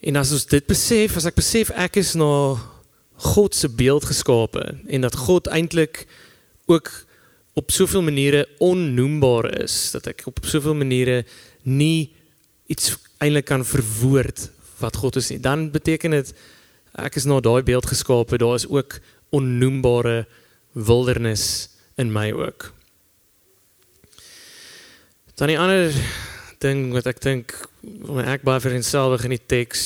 En 0.00 0.16
as 0.16 0.32
ons 0.32 0.46
dit 0.48 0.64
besef, 0.64 1.18
as 1.20 1.28
ek 1.28 1.36
besef 1.36 1.72
ek 1.76 2.00
is 2.00 2.14
na 2.16 2.56
God 3.20 3.54
se 3.54 3.68
beeld 3.68 4.08
geskape 4.08 4.64
en 4.88 5.04
dat 5.04 5.18
God 5.26 5.50
eintlik 5.52 6.06
ook 6.70 6.88
op 7.60 7.74
soveel 7.74 8.00
maniere 8.06 8.46
onnoembaar 8.64 9.50
is, 9.60 9.90
dat 9.92 10.08
ek 10.14 10.24
op 10.30 10.40
soveel 10.48 10.78
maniere 10.78 11.26
nie 11.68 12.14
iets 12.72 12.94
eintlik 13.20 13.48
kan 13.50 13.64
verwoord 13.66 14.48
wat 14.80 14.96
God 14.96 15.20
is 15.20 15.30
nie, 15.32 15.40
dan 15.42 15.68
beteken 15.74 16.16
dit 16.16 16.32
ek 16.98 17.16
is 17.20 17.28
na 17.28 17.38
daai 17.44 17.62
beeld 17.62 17.86
geskape, 17.86 18.40
daar 18.40 18.56
is 18.58 18.66
ook 18.68 18.98
onnoembare 19.36 20.24
wildernis 20.74 21.68
in 22.00 22.12
my 22.12 22.30
ook. 22.32 22.72
Dan 25.38 25.52
die 25.52 25.58
ander 25.58 25.94
ding 26.60 26.90
wat 26.92 27.06
ek 27.08 27.20
dink 27.24 27.54
wanneer 27.80 28.34
ek 28.34 28.42
baie 28.44 28.60
vir 28.60 28.76
enselfig 28.76 29.28
in 29.28 29.36
die 29.36 29.46
teks 29.48 29.84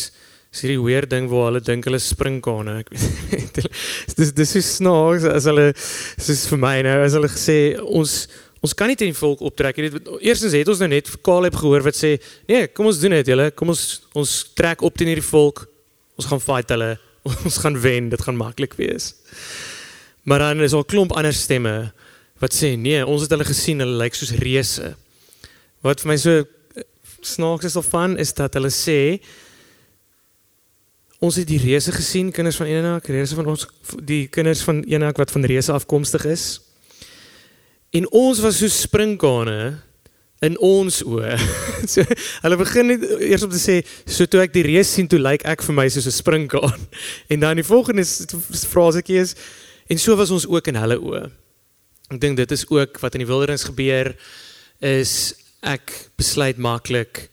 is 0.55 0.63
hierdie 0.63 0.81
weer 0.83 1.07
ding 1.11 1.29
waar 1.31 1.49
hulle 1.49 1.63
dink 1.63 1.87
hulle 1.89 2.01
springkane. 2.03 2.81
Ek 2.83 2.91
weet 2.95 3.61
dis 4.19 4.33
dis 4.35 4.57
is 4.61 4.73
snaaks 4.79 5.27
as 5.31 5.47
hulle 5.51 5.69
dis 5.75 6.43
vir 6.51 6.61
my 6.63 6.75
nou 6.87 6.97
as 7.05 7.17
hulle 7.19 7.31
gesê 7.31 7.59
ons 7.85 8.17
ons 8.65 8.73
kan 8.77 8.89
nie 8.89 8.97
teen 8.97 9.13
die 9.13 9.19
volk 9.19 9.43
optrek 9.45 9.79
nie. 9.83 9.91
Eerstens 10.25 10.57
het 10.57 10.69
ons 10.73 10.81
nou 10.81 10.89
net 10.89 11.11
Caleb 11.27 11.57
gehoor 11.61 11.85
wat 11.85 11.99
sê 11.99 12.15
nee, 12.49 12.67
kom 12.73 12.89
ons 12.89 13.01
doen 13.03 13.13
dit 13.19 13.33
julle. 13.35 13.51
Kom 13.59 13.75
ons 13.75 13.85
ons 14.17 14.33
trek 14.57 14.85
op 14.87 14.97
teen 14.97 15.13
hierdie 15.13 15.27
volk 15.27 15.67
ons 16.15 16.29
gaan 16.31 16.43
fight 16.43 16.71
hulle, 16.71 16.95
ons 17.47 17.61
gaan 17.63 17.77
wen, 17.83 18.11
dit 18.13 18.27
gaan 18.27 18.39
maklik 18.39 18.77
wees. 18.79 19.13
Maar 20.25 20.49
dan 20.49 20.65
is 20.65 20.77
al 20.77 20.87
klomp 20.89 21.15
ander 21.19 21.35
stemme 21.37 21.93
wat 22.43 22.55
sê 22.57 22.75
nee, 22.81 23.01
ons 23.07 23.25
het 23.25 23.33
hulle 23.33 23.47
gesien, 23.47 23.81
hulle 23.83 23.99
lyk 24.01 24.17
soos 24.19 24.35
reuse. 24.41 24.95
Wat 25.85 26.03
vir 26.03 26.13
my 26.13 26.19
so 26.21 26.45
snaaks 27.25 27.71
is 27.71 27.77
of 27.81 27.89
van 27.93 28.19
is 28.21 28.35
dat 28.37 28.57
hulle 28.59 28.73
sê 28.73 28.99
ons 31.25 31.39
het 31.41 31.49
die 31.49 31.61
reëse 31.61 31.93
gesien, 31.95 32.33
kinders 32.35 32.59
van 32.61 32.69
Enak, 32.69 33.07
reëse 33.09 33.37
van 33.39 33.49
ons 33.49 33.65
die 34.05 34.27
kinders 34.33 34.65
van 34.67 34.83
Enak 34.85 35.21
wat 35.21 35.33
van 35.33 35.47
reëse 35.49 35.73
afkomstig 35.73 36.27
is. 36.29 36.45
En 37.95 38.07
ons 38.11 38.41
was 38.43 38.59
so 38.59 38.71
sprinkane 38.73 39.77
in 40.45 40.57
ons 40.59 41.01
oë. 41.07 41.37
so 41.93 42.03
hulle 42.45 42.59
begin 42.61 42.91
net 42.91 43.05
eers 43.23 43.45
om 43.47 43.53
te 43.53 43.61
sê, 43.61 43.79
so 44.05 44.27
toe 44.27 44.43
ek 44.43 44.55
die 44.57 44.65
reus 44.67 44.91
sien, 44.97 45.09
toe 45.11 45.21
lyk 45.21 45.47
ek 45.49 45.63
vir 45.65 45.77
my 45.79 45.87
soos 45.93 46.09
'n 46.11 46.17
sprinkaan. 46.19 46.89
En 47.33 47.41
dan 47.41 47.61
die 47.61 47.67
volgende 47.67 48.05
frasetjie 48.05 49.21
is 49.23 49.37
en 49.89 49.99
so 50.01 50.17
was 50.17 50.33
ons 50.35 50.47
ook 50.49 50.69
in 50.69 50.81
hulle 50.81 50.99
oë. 50.99 51.25
Ek 52.13 52.21
dink 52.21 52.37
dit 52.37 52.51
is 52.53 52.67
ook 52.69 52.99
wat 53.01 53.15
in 53.15 53.25
die 53.25 53.31
wildernis 53.31 53.69
gebeur 53.69 54.15
is 54.81 55.35
ek 55.63 56.11
besluit 56.19 56.59
maklik 56.59 57.29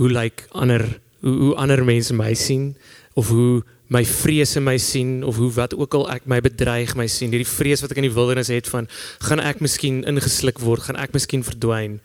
hoe 0.00 0.08
lyk 0.08 0.46
ander 0.52 0.84
hoe, 1.20 1.34
hoe 1.42 1.54
ander 1.56 1.84
mense 1.84 2.14
my 2.14 2.32
sien 2.34 2.76
of 3.16 3.28
hoe 3.28 3.64
my 3.92 4.02
vrese 4.04 4.60
my 4.60 4.76
sien 4.82 5.20
of 5.24 5.36
hoe 5.36 5.50
wat 5.54 5.74
ook 5.74 5.94
al 5.94 6.08
ek 6.10 6.26
my 6.26 6.40
bedreig 6.42 6.96
my 6.98 7.06
sien. 7.10 7.30
Hierdie 7.30 7.48
vrees 7.48 7.84
wat 7.84 7.94
ek 7.94 8.00
in 8.02 8.08
die 8.08 8.14
wildernis 8.14 8.50
het 8.50 8.68
van 8.70 8.88
gaan 9.28 9.42
ek 9.42 9.62
miskien 9.62 10.02
ingesluk 10.08 10.58
word? 10.62 10.88
Gaan 10.88 10.98
ek 10.98 11.14
miskien 11.14 11.46
verdwyn? 11.46 12.00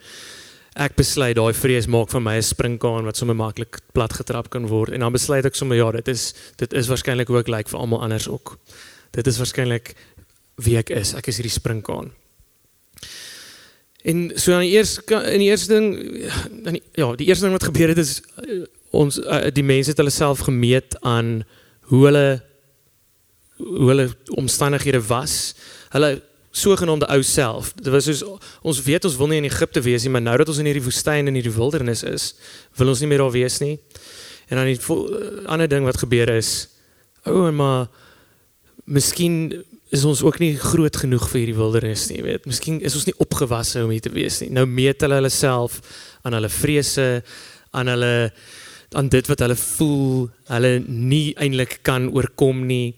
Ek 0.80 0.96
besluit 0.96 1.36
daai 1.36 1.52
vrees 1.58 1.90
maak 1.92 2.14
van 2.14 2.24
my 2.24 2.38
'n 2.38 2.46
springkaan 2.46 3.06
wat 3.06 3.18
sommer 3.18 3.36
maklik 3.36 3.82
plat 3.94 4.14
getrap 4.14 4.50
kan 4.50 4.68
word. 4.68 4.94
En 4.94 5.00
dan 5.00 5.12
besluit 5.12 5.46
ek 5.46 5.56
sommer 5.56 5.78
ja 5.78 5.92
dit 5.92 6.08
is 6.08 6.34
dit 6.58 6.74
is 6.74 6.88
waarskynlik 6.88 7.30
ook 7.30 7.48
lyk 7.48 7.58
like 7.58 7.70
vir 7.70 7.80
almal 7.80 8.02
anders 8.02 8.28
ook. 8.28 8.58
Dit 9.12 9.28
is 9.28 9.38
waarskynlik 9.38 9.96
wie 10.56 10.78
ek 10.78 10.90
is. 10.90 11.14
Ek 11.14 11.28
is 11.28 11.38
hierdie 11.38 11.60
springkaan. 11.60 12.12
En 14.04 14.32
so 14.36 14.54
aan 14.54 14.66
die 14.66 14.78
eerste 14.78 15.02
in 15.34 15.40
die 15.40 15.50
eerste 15.50 15.74
ding 15.74 15.88
dan 16.64 16.80
ja 16.94 17.16
die 17.16 17.28
eerste 17.28 17.46
ding 17.46 17.54
wat 17.54 17.70
gebeur 17.70 17.88
het 17.88 17.98
is 17.98 18.22
ons 18.92 19.20
uh, 19.20 19.48
die 19.54 19.64
mense 19.64 19.90
het 19.90 19.98
hulle 19.98 20.14
self 20.14 20.40
gemeet 20.48 20.98
aan 21.02 21.44
hoe 21.92 22.06
hulle 22.08 22.28
hoe 23.62 23.88
hulle 23.92 24.08
omstandighede 24.40 25.02
was. 25.06 25.54
Hulle 25.94 26.16
sogenaamde 26.52 27.08
ou 27.08 27.22
self. 27.24 27.74
Dit 27.76 27.92
was 27.94 28.08
soos 28.10 28.24
ons 28.62 28.82
weet 28.84 29.06
ons 29.08 29.18
wil 29.20 29.30
nie 29.32 29.40
in 29.40 29.48
Egipte 29.48 29.84
wees 29.86 30.04
nie, 30.04 30.12
maar 30.12 30.24
nou 30.24 30.36
dat 30.42 30.50
ons 30.52 30.60
in 30.60 30.68
hierdie 30.68 30.84
woestyn 30.84 31.30
en 31.30 31.38
hierdie 31.38 31.54
wildernis 31.56 32.04
is, 32.08 32.32
wil 32.80 32.92
ons 32.92 33.04
nie 33.04 33.10
meer 33.12 33.24
daar 33.24 33.36
wees 33.36 33.60
nie. 33.64 33.76
En 34.52 34.60
dan 34.60 34.68
die 34.68 34.80
uh, 34.80 35.46
ander 35.52 35.70
ding 35.72 35.88
wat 35.88 36.02
gebeur 36.02 36.32
is, 36.34 36.52
o, 37.24 37.46
oh, 37.46 37.52
maar 37.56 37.86
miskien 38.84 39.54
is 39.96 40.04
ons 40.08 40.24
ook 40.24 40.42
nie 40.44 40.54
groot 40.60 40.96
genoeg 41.04 41.28
vir 41.32 41.44
hierdie 41.44 41.58
wildernis 41.60 42.08
nie, 42.12 42.20
weet. 42.26 42.48
Miskien 42.50 42.82
is 42.84 42.96
ons 43.00 43.08
nie 43.08 43.16
opgewasse 43.24 43.84
om 43.86 43.92
hier 43.94 44.04
te 44.04 44.12
wees 44.12 44.42
nie. 44.44 44.50
Nou 44.56 44.66
meet 44.68 45.04
hulle 45.04 45.20
hulle 45.22 45.32
self 45.32 45.80
aan 46.28 46.36
hulle 46.36 46.52
vrese, 46.52 47.08
aan 47.76 47.92
hulle 47.92 48.14
aan 48.96 49.08
dit 49.12 49.28
wat 49.28 49.40
hulle 49.40 49.56
voel, 49.56 50.30
hulle 50.52 50.72
nie 50.88 51.32
eintlik 51.40 51.80
kan 51.88 52.10
oorkom 52.12 52.66
nie. 52.68 52.94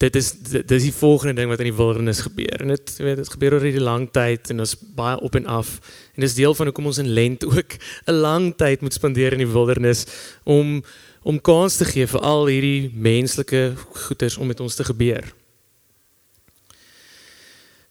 Dit 0.00 0.16
is 0.16 0.32
dit 0.32 0.70
is 0.76 0.86
die 0.88 0.94
volgende 0.96 1.34
ding 1.40 1.50
wat 1.52 1.60
in 1.60 1.70
die 1.70 1.76
wildernis 1.76 2.22
gebeur. 2.24 2.60
En 2.60 2.72
dit 2.72 2.92
weet 2.98 3.20
dit 3.20 3.32
gebeur 3.34 3.56
oor 3.56 3.64
hierdie 3.64 3.84
lang 3.84 4.08
tyd 4.12 4.52
en 4.52 4.64
ons 4.64 4.76
baie 4.96 5.18
op 5.20 5.36
en 5.36 5.46
af. 5.46 5.74
En 6.14 6.24
dis 6.24 6.36
deel 6.36 6.56
van 6.56 6.70
hoekom 6.70 6.88
ons 6.92 7.00
in 7.02 7.12
lent 7.16 7.44
ook 7.44 7.76
'n 8.08 8.20
lang 8.20 8.52
tyd 8.56 8.80
moet 8.80 8.96
spandeer 8.96 9.32
in 9.32 9.44
die 9.44 9.52
wildernis 9.52 10.06
om 10.44 10.82
om 11.22 11.40
kans 11.40 11.76
te 11.76 11.84
gee 11.84 12.06
vir 12.06 12.20
al 12.20 12.46
hierdie 12.46 12.90
menslike 12.94 13.74
goeders 13.92 14.36
om 14.36 14.46
met 14.46 14.60
ons 14.60 14.74
te 14.74 14.84
gebeur. 14.84 15.24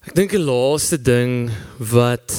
Ek 0.08 0.16
dink 0.16 0.32
die 0.32 0.42
laaste 0.42 0.98
ding 0.98 1.52
wat 1.78 2.34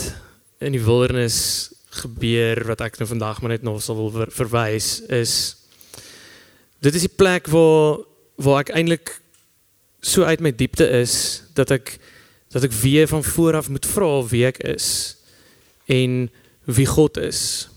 in 0.59 0.73
die 0.73 0.83
wildernis 0.83 1.71
gebeur 1.90 2.62
wat 2.68 2.85
ek 2.87 2.99
nou 3.00 3.09
vandag 3.11 3.40
maar 3.40 3.54
net 3.56 3.66
nog 3.66 3.82
sal 3.82 3.99
wil 3.99 4.12
ver, 4.14 4.30
verwys 4.30 5.00
is 5.09 5.35
dit 6.80 6.94
is 6.94 7.06
die 7.09 7.16
plek 7.16 7.50
waar 7.50 8.00
waar 8.40 8.62
ek 8.64 8.75
eintlik 8.78 9.16
so 10.00 10.25
uit 10.25 10.40
my 10.40 10.52
diepte 10.54 10.87
is 10.87 11.42
dat 11.54 11.73
ek 11.75 11.99
dat 12.50 12.64
ek 12.66 12.75
weer 12.82 13.06
van 13.06 13.25
voor 13.25 13.56
af 13.56 13.68
moet 13.68 13.87
vra 13.87 14.11
wie 14.30 14.47
ek 14.49 14.59
is 14.66 15.16
en 15.90 16.30
wie 16.64 16.87
God 16.87 17.18
is. 17.18 17.68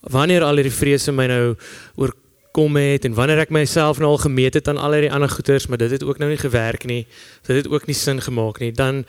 Wanneer 0.00 0.44
al 0.44 0.60
hierdie 0.60 0.74
vrese 0.74 1.12
my 1.12 1.26
nou 1.28 1.54
oorkom 1.96 2.76
het 2.80 3.08
en 3.08 3.16
wanneer 3.16 3.44
ek 3.44 3.54
myself 3.54 4.00
nou 4.00 4.12
al 4.14 4.22
gemeet 4.24 4.58
het 4.60 4.68
aan 4.68 4.80
al 4.80 4.96
hierdie 4.96 5.12
ander 5.12 5.32
goeters, 5.32 5.66
maar 5.66 5.80
dit 5.80 5.96
het 5.96 6.04
ook 6.04 6.20
nou 6.20 6.30
nie 6.30 6.40
gewerk 6.40 6.84
nie. 6.88 7.06
Dit 7.48 7.62
het 7.62 7.68
ook 7.68 7.88
nie 7.88 7.96
sin 7.96 8.20
gemaak 8.24 8.60
nie. 8.60 8.72
Dan 8.72 9.04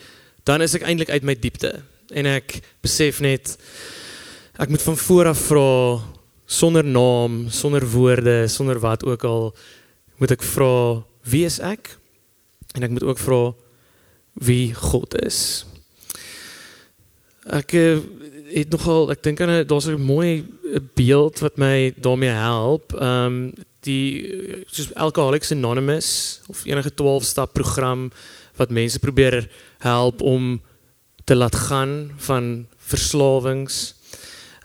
dan 0.47 0.63
is 0.63 0.73
ek 0.73 0.87
eintlik 0.87 1.11
uit 1.11 1.27
my 1.27 1.35
diepte 1.35 1.81
en 2.15 2.25
ek 2.25 2.59
besef 2.81 3.19
net 3.21 3.57
Ek 4.59 4.67
moet 4.67 4.81
van 4.81 4.97
voor 4.97 5.25
af 5.25 5.39
vra 5.47 5.99
sonder 6.45 6.83
naam, 6.83 7.45
sonder 7.47 7.85
woorde, 7.89 8.47
sonder 8.47 8.79
wat 8.79 9.05
ook 9.07 9.23
al 9.23 9.55
moet 10.19 10.33
ek 10.35 10.41
vra 10.43 10.99
wie 11.31 11.45
is 11.47 11.61
ek? 11.63 11.93
En 12.75 12.83
ek 12.83 12.91
moet 12.91 13.05
ook 13.07 13.21
vra 13.23 13.53
wie 14.43 14.73
God 14.75 15.15
is. 15.23 15.63
Ek 17.47 17.71
eh, 17.71 18.01
het 18.51 18.75
nogal 18.75 19.13
ek 19.15 19.23
dink 19.23 19.39
aan 19.39 19.63
daar's 19.63 19.87
'n 19.87 19.95
mooi 19.95 20.43
beeld 20.91 21.39
wat 21.39 21.55
my 21.55 21.93
daarmee 21.95 22.35
help. 22.35 22.91
Ehm 22.99 23.25
um, 23.31 23.53
die 23.87 24.27
soos 24.67 24.91
Alcoholics 24.95 25.55
Anonymous 25.55 26.41
of 26.51 26.65
enige 26.65 26.91
12 26.93 27.23
stap 27.23 27.53
program 27.53 28.11
wat 28.59 28.75
mense 28.75 28.99
probeer 28.99 29.47
help 29.79 30.21
om 30.21 30.59
te 31.23 31.35
laat 31.35 31.55
gaan 31.55 32.11
van 32.17 32.67
verslawings 32.77 33.95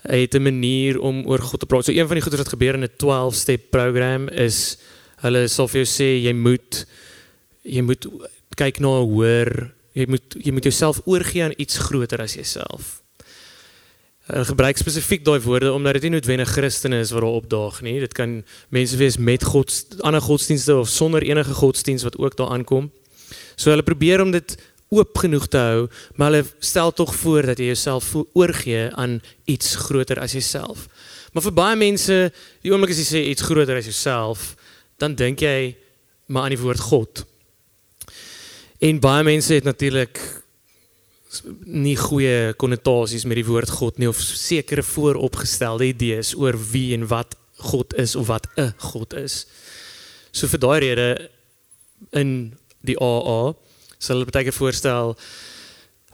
hy 0.08 0.20
het 0.24 0.34
'n 0.34 0.42
manier 0.42 1.00
om 1.00 1.26
oor 1.26 1.38
God 1.38 1.60
te 1.60 1.66
praat. 1.66 1.84
So 1.84 1.92
een 1.92 2.06
van 2.06 2.16
die 2.16 2.22
goeie 2.22 2.38
wat 2.38 2.48
gebeur 2.48 2.74
in 2.74 2.84
'n 2.84 2.96
12 2.96 3.34
step 3.34 3.70
program 3.70 4.28
is 4.28 4.76
hulle 5.22 5.48
sal 5.48 5.68
vir 5.68 5.84
jou 5.84 5.88
sê 5.88 6.22
jy 6.22 6.32
moet 6.32 6.86
jy 7.62 7.80
moet 7.80 8.06
kyk 8.56 8.80
na 8.80 8.88
'n 9.00 9.08
hoër, 9.08 9.72
jy 9.92 10.06
moet 10.08 10.36
jy 10.38 10.52
moet 10.52 10.62
jouself 10.62 11.00
oorgee 11.04 11.42
aan 11.42 11.54
iets 11.56 11.78
groter 11.78 12.20
as 12.20 12.34
jouself. 12.34 13.02
Hulle 14.24 14.44
gebruik 14.44 14.76
spesifiek 14.76 15.24
daai 15.24 15.40
woorde 15.40 15.72
omdat 15.72 15.92
dit 15.92 16.02
nie 16.02 16.10
noodwendig 16.16 16.48
Christene 16.48 17.00
is 17.00 17.10
wat 17.10 17.20
daar 17.20 17.40
opdaag 17.40 17.82
nie. 17.82 18.00
Dit 18.00 18.12
kan 18.12 18.44
mense 18.68 18.96
wees 18.96 19.16
met 19.16 19.44
God, 19.44 19.96
ander 20.00 20.20
godsdienste 20.20 20.76
of 20.76 20.88
sonder 20.88 21.22
enige 21.22 21.52
godsdiens 21.52 22.02
wat 22.02 22.16
ook 22.16 22.36
daar 22.36 22.48
aankom. 22.48 22.90
So 23.56 23.70
hulle 23.70 23.82
probeer 23.82 24.22
om 24.22 24.30
dit 24.30 24.56
oop 24.88 25.18
genoeg 25.18 25.46
te 25.48 25.58
hou, 25.58 25.88
maar 26.14 26.32
hulle 26.32 26.44
stel 26.58 26.92
tog 26.92 27.14
voor 27.14 27.46
dat 27.50 27.58
jy 27.58 27.72
jouself 27.72 28.14
oorgee 28.32 28.90
aan 28.94 29.20
iets 29.44 29.74
groter 29.86 30.20
as 30.20 30.32
jouself. 30.32 30.88
Maar 31.32 31.42
vir 31.42 31.56
baie 31.56 31.76
mense, 31.76 32.18
die 32.62 32.72
oomblik 32.72 32.94
as 32.94 33.00
jy 33.02 33.06
sê 33.08 33.22
iets 33.30 33.42
groter 33.42 33.80
as 33.80 33.88
jouself, 33.90 34.54
dan 35.02 35.16
dink 35.18 35.42
jy 35.42 35.74
maar 36.30 36.46
aan 36.46 36.54
die 36.54 36.62
woord 36.62 36.80
God. 36.80 37.24
En 38.78 39.00
baie 39.02 39.24
mense 39.26 39.54
het 39.54 39.66
natuurlik 39.66 40.20
nie 41.66 41.96
goeie 41.98 42.52
konnotasies 42.60 43.24
met 43.26 43.40
die 43.40 43.46
woord 43.48 43.70
God 43.80 43.98
nie 43.98 44.08
of 44.08 44.20
sekere 44.22 44.84
vooropgestelde 44.86 45.88
idees 45.90 46.34
oor 46.38 46.54
wie 46.70 46.92
en 46.94 47.08
wat 47.10 47.34
God 47.64 47.94
is 47.98 48.14
of 48.14 48.28
wat 48.30 48.46
'n 48.56 48.74
God 48.92 49.14
is. 49.14 49.46
So 50.32 50.46
vir 50.46 50.58
daai 50.58 50.78
rede 50.78 51.30
in 52.12 52.54
die 52.82 52.98
AA 53.00 53.54
sal 54.04 54.20
hulle 54.20 54.30
baie 54.30 54.46
keer 54.48 54.56
voorstel 54.56 55.16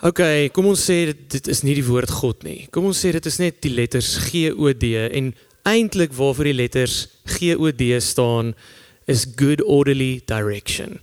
Oké, 0.00 0.09
okay, 0.09 0.44
kom 0.49 0.64
ons 0.70 0.80
sê 0.80 1.11
dit, 1.11 1.18
dit 1.28 1.49
is 1.52 1.59
nie 1.61 1.75
die 1.76 1.85
woord 1.85 2.09
God 2.23 2.44
nie. 2.47 2.62
Kom 2.73 2.87
ons 2.88 2.97
sê 3.04 3.11
dit 3.12 3.26
is 3.28 3.37
net 3.37 3.59
die 3.61 3.75
letters 3.75 4.14
G 4.30 4.47
O 4.49 4.70
D 4.73 4.94
en 4.97 5.35
eintlik 5.68 6.14
waarvoor 6.16 6.49
die 6.49 6.56
letters 6.56 7.02
G 7.28 7.52
O 7.52 7.68
D 7.68 7.90
staan 8.00 8.54
is 9.04 9.26
good 9.37 9.61
orderly 9.61 10.23
direction. 10.25 10.97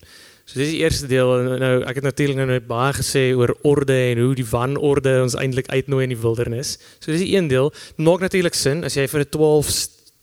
So 0.47 0.57
dis 0.57 0.71
die 0.71 0.79
eerste 0.81 1.05
deel 1.11 1.29
nou 1.61 1.71
ek 1.83 1.99
het 1.99 2.07
natuurlik 2.07 2.39
nou 2.39 2.57
baie 2.65 2.95
gesê 2.97 3.27
oor 3.37 3.53
orde 3.67 3.93
en 3.93 4.23
hoe 4.23 4.33
die 4.39 4.47
wanorde 4.49 5.13
ons 5.27 5.37
eintlik 5.37 5.69
uitnooi 5.69 6.07
in 6.07 6.15
die 6.15 6.21
wildernis. 6.23 6.79
So 6.97 7.11
dis 7.11 7.21
die 7.21 7.35
een 7.35 7.51
deel. 7.51 7.69
Maak 8.01 8.25
natuurlik 8.25 8.57
sin 8.57 8.81
as 8.87 8.97
jy 8.97 9.05
vir 9.11 9.27
'n 9.27 9.29
12 9.29 9.69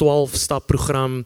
12 0.02 0.34
stap 0.34 0.66
program 0.66 1.22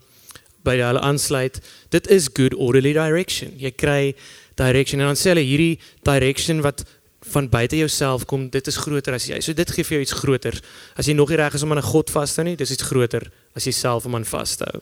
by 0.67 0.77
hulle 0.77 1.01
aansluit. 1.01 1.63
Dit 1.89 2.11
is 2.11 2.29
good 2.29 2.53
orderly 2.55 2.93
direction. 2.93 3.55
Jy 3.57 3.73
kry 3.73 4.15
direction 4.59 5.01
en 5.01 5.13
dan 5.13 5.19
sê 5.19 5.33
hulle 5.33 5.47
hierdie 5.47 5.79
direction 6.07 6.63
wat 6.67 6.85
van 7.33 7.49
buite 7.51 7.77
jouself 7.77 8.25
kom, 8.31 8.47
dit 8.51 8.67
is 8.71 8.77
groter 8.79 9.17
as 9.17 9.27
jy. 9.29 9.41
So 9.43 9.57
dit 9.57 9.71
gee 9.75 9.85
vir 9.85 9.99
jou 9.99 10.05
iets 10.07 10.17
groter. 10.21 10.55
As 10.99 11.09
jy 11.11 11.17
nog 11.19 11.33
nie 11.33 11.39
reg 11.41 11.55
is 11.55 11.65
om 11.67 11.73
aan 11.75 11.83
'n 11.83 11.91
God 11.91 12.11
vas 12.11 12.35
te 12.35 12.41
hou 12.41 12.49
nie, 12.49 12.57
dis 12.57 12.71
iets 12.71 12.87
groter 12.91 13.31
as 13.55 13.67
jy 13.67 13.73
self 13.73 14.07
om 14.07 14.15
aan 14.15 14.25
vas 14.25 14.57
te 14.57 14.65
hou. 14.65 14.81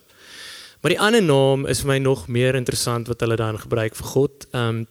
Maar 0.83 0.91
die 0.91 1.01
ander 1.01 1.23
naam 1.23 1.67
is 1.67 1.81
vir 1.81 1.89
my 1.89 1.99
nog 1.99 2.29
meer 2.29 2.55
interessant 2.55 3.09
wat 3.09 3.21
hulle 3.21 3.37
dan 3.37 3.59
gebruik 3.59 3.97
vir 3.97 4.07
God. 4.07 4.47
Ehm 4.53 4.69
um, 4.69 4.87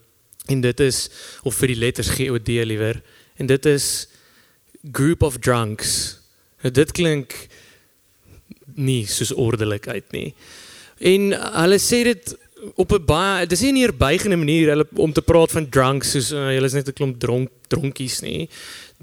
en 0.48 0.62
dit 0.62 0.80
is 0.80 1.10
of 1.44 1.56
vir 1.56 1.68
die 1.68 1.80
letters 1.80 2.10
G 2.10 2.30
O 2.30 2.38
D 2.38 2.48
liewer. 2.48 3.02
En 3.38 3.46
dit 3.46 3.66
is 3.66 4.08
group 4.92 5.24
of 5.24 5.38
drunks. 5.38 6.20
Nou, 6.62 6.72
dit 6.72 6.92
klink 6.92 7.48
nie 8.76 9.06
soos 9.08 9.34
ordelikheid 9.34 10.12
nie. 10.12 10.34
En 11.00 11.32
hulle 11.34 11.80
sê 11.80 12.04
dit 12.04 12.36
op 12.76 12.92
'n 12.92 13.06
baie 13.06 13.46
dis 13.48 13.62
nie 13.62 13.72
'n 13.72 13.80
neerbuigende 13.80 14.36
manier 14.36 14.70
hulle 14.70 14.88
om 14.96 15.14
te 15.14 15.22
praat 15.22 15.52
van 15.52 15.70
drunks 15.70 16.12
soos 16.12 16.32
uh, 16.32 16.54
julle 16.54 16.66
is 16.66 16.74
net 16.74 16.88
'n 16.88 16.94
klomp 16.94 17.20
dronk 17.20 17.50
dronkies 17.68 18.22
nie. 18.22 18.50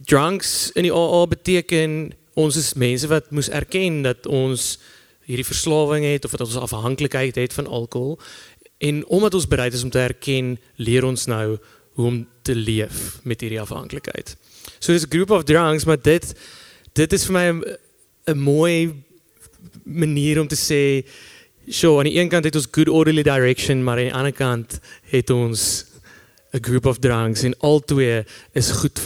Drunks 0.05 0.71
in 0.75 0.83
die 0.83 0.93
AA 0.93 1.27
beteken 1.27 2.13
ons 2.35 2.57
is 2.57 2.75
mense 2.75 3.07
wat 3.07 3.31
moes 3.31 3.49
erken 3.49 4.03
dat 4.03 4.27
ons 4.27 4.79
hierdie 5.25 5.47
verslawing 5.47 6.05
het 6.05 6.25
of 6.25 6.31
wat 6.31 6.41
ons 6.41 6.57
afhanklikheid 6.57 7.35
het 7.35 7.53
van 7.53 7.67
alkohol. 7.67 8.19
En 8.79 9.07
omdat 9.07 9.35
ons 9.35 9.49
bereid 9.49 9.73
is 9.73 9.83
om 9.83 9.91
te 9.91 9.99
erken, 9.99 10.59
leer 10.77 11.05
ons 11.05 11.27
nou 11.27 11.59
hoe 11.93 12.07
om 12.07 12.27
te 12.43 12.55
leef 12.55 13.21
met 13.23 13.41
hierdie 13.41 13.61
afhanklikheid. 13.61 14.37
So 14.79 14.93
dis 14.93 15.05
'n 15.05 15.11
group 15.11 15.31
of 15.31 15.45
drunks, 15.45 15.85
maar 15.85 16.03
dit 16.03 16.35
dit 16.93 17.13
is 17.13 17.25
vir 17.25 17.33
my 17.33 17.63
'n 18.27 18.39
mooi 18.39 18.93
manier 19.85 20.41
om 20.41 20.49
te 20.49 20.57
sê, 20.57 21.07
"Sure, 21.67 21.99
aan 21.99 22.05
die 22.05 22.19
een 22.19 22.29
kant 22.29 22.45
het 22.45 22.55
ons 22.55 22.69
good 22.71 22.89
orderly 22.89 23.23
direction, 23.23 23.85
maar 23.85 23.99
aan 23.99 24.05
die 24.05 24.15
ander 24.15 24.33
kant 24.33 24.81
het 25.11 25.31
ons 25.31 25.85
'n 26.53 26.61
group 26.61 26.87
of 26.87 26.99
drunks 26.99 27.43
en 27.43 27.55
al 27.59 27.81
twee 27.81 28.25
is 28.53 28.71
goed 28.71 29.01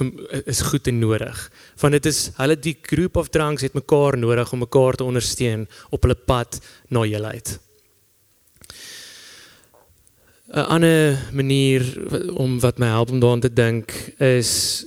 is 0.44 0.60
goed 0.60 0.86
en 0.86 0.98
nodig. 0.98 1.50
Want 1.78 1.92
dit 1.92 2.06
is 2.06 2.30
hulle 2.36 2.58
die 2.58 2.78
group 2.82 3.16
of 3.16 3.28
drunks 3.28 3.62
het 3.62 3.72
mekaar 3.72 4.18
nodig 4.18 4.52
om 4.52 4.58
mekaar 4.58 4.94
te 4.94 5.04
ondersteun 5.04 5.68
op 5.90 6.02
hulle 6.02 6.14
pad 6.14 6.60
na 6.88 7.02
heelheid. 7.02 7.58
'n 10.46 10.58
Ander 10.58 11.18
manier 11.32 11.82
om 12.34 12.60
wat 12.60 12.78
my 12.78 12.86
help 12.86 13.10
om 13.10 13.20
daaraan 13.20 13.40
te 13.40 13.52
dink 13.52 13.92
is 14.18 14.84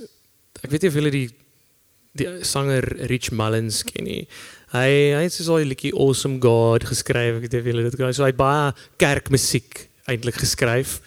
ek 0.62 0.70
weet 0.70 0.82
nie 0.82 0.88
of 0.90 0.94
julle 0.94 1.10
die 1.10 1.30
die 2.12 2.44
sanger 2.44 2.84
Rich 3.06 3.30
Mullins 3.30 3.84
ken 3.84 4.04
nie. 4.04 4.28
Hy 4.70 4.90
hy 5.16 5.22
het 5.26 5.34
so 5.34 5.58
'n 5.58 5.66
liedjie 5.66 5.90
Awesome 5.92 6.38
God 6.38 6.84
geskryf. 6.86 7.36
Ek 7.36 7.42
weet 7.42 7.54
of 7.58 7.66
julle 7.66 7.90
dit 7.90 7.98
nie. 7.98 8.12
So 8.12 8.22
hy 8.22 8.30
het 8.30 8.36
baie 8.36 8.72
kerkmusiek 8.98 9.90
eintlik 10.06 10.38
geskryf. 10.38 11.00